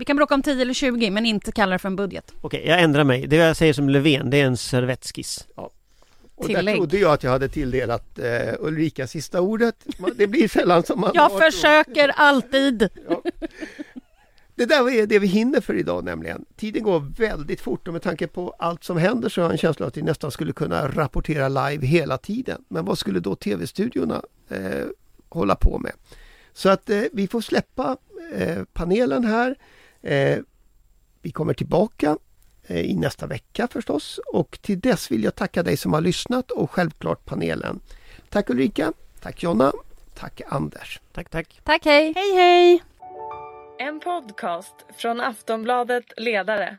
Vi 0.00 0.04
kan 0.04 0.16
bråka 0.16 0.34
om 0.34 0.42
10 0.42 0.62
eller 0.62 0.74
20 0.74 1.10
men 1.10 1.26
inte 1.26 1.52
kalla 1.52 1.72
det 1.72 1.78
för 1.78 1.88
en 1.88 1.96
budget. 1.96 2.32
Okej, 2.40 2.62
jag 2.66 2.80
ändrar 2.82 3.04
mig. 3.04 3.26
Det 3.26 3.36
jag 3.36 3.56
säger 3.56 3.72
som 3.72 3.88
Löfven, 3.88 4.30
det 4.30 4.40
är 4.40 4.44
en 4.44 4.56
servettskiss. 4.56 5.46
Ja. 5.56 5.70
Och 6.34 6.48
där 6.48 6.54
tillägg. 6.54 6.76
trodde 6.76 6.98
jag 6.98 7.12
att 7.12 7.22
jag 7.22 7.30
hade 7.30 7.48
tilldelat 7.48 8.18
eh, 8.18 8.54
Ulrika 8.58 9.06
sista 9.06 9.40
ordet. 9.40 9.86
Det 10.16 10.26
blir 10.26 10.48
sällan 10.48 10.82
som 10.82 11.00
man 11.00 11.10
Jag 11.14 11.38
försöker 11.38 12.08
alltid. 12.08 12.88
Det 14.54 14.66
där 14.66 14.90
är 14.90 15.06
det 15.06 15.18
vi 15.18 15.26
hinner 15.26 15.60
för 15.60 15.74
idag 15.74 16.04
nämligen. 16.04 16.44
Tiden 16.56 16.82
går 16.82 17.00
väldigt 17.16 17.60
fort 17.60 17.88
och 17.88 17.92
med 17.92 18.02
tanke 18.02 18.26
på 18.26 18.54
allt 18.58 18.84
som 18.84 18.96
händer 18.96 19.28
så 19.28 19.40
har 19.40 19.46
jag 19.46 19.52
en 19.52 19.58
känsla 19.58 19.86
att 19.86 19.96
vi 19.96 20.02
nästan 20.02 20.30
skulle 20.30 20.52
kunna 20.52 20.88
rapportera 20.88 21.48
live 21.48 21.86
hela 21.86 22.18
tiden. 22.18 22.64
Men 22.68 22.84
vad 22.84 22.98
skulle 22.98 23.20
då 23.20 23.34
tv-studiorna 23.34 24.22
eh, 24.48 24.86
hålla 25.28 25.54
på 25.54 25.78
med? 25.78 25.92
Så 26.52 26.68
att 26.68 26.90
eh, 26.90 27.02
vi 27.12 27.28
får 27.28 27.40
släppa 27.40 27.96
eh, 28.34 28.58
panelen 28.72 29.24
här. 29.24 29.56
Eh, 30.02 30.38
vi 31.22 31.30
kommer 31.30 31.54
tillbaka 31.54 32.16
eh, 32.66 32.80
i 32.80 32.94
nästa 32.94 33.26
vecka 33.26 33.68
förstås 33.70 34.20
och 34.32 34.58
till 34.62 34.80
dess 34.80 35.10
vill 35.10 35.24
jag 35.24 35.34
tacka 35.34 35.62
dig 35.62 35.76
som 35.76 35.92
har 35.92 36.00
lyssnat 36.00 36.50
och 36.50 36.70
självklart 36.70 37.24
panelen. 37.24 37.80
Tack 38.28 38.50
Ulrika, 38.50 38.92
tack 39.20 39.42
Jonna, 39.42 39.72
tack 40.14 40.40
Anders. 40.48 41.00
Tack, 41.12 41.30
tack. 41.30 41.60
Tack, 41.64 41.84
hej! 41.84 42.12
Hej 42.16 42.34
hej! 42.34 42.82
En 43.78 44.00
podcast 44.00 44.74
från 44.96 45.20
Aftonbladet 45.20 46.04
Ledare. 46.16 46.78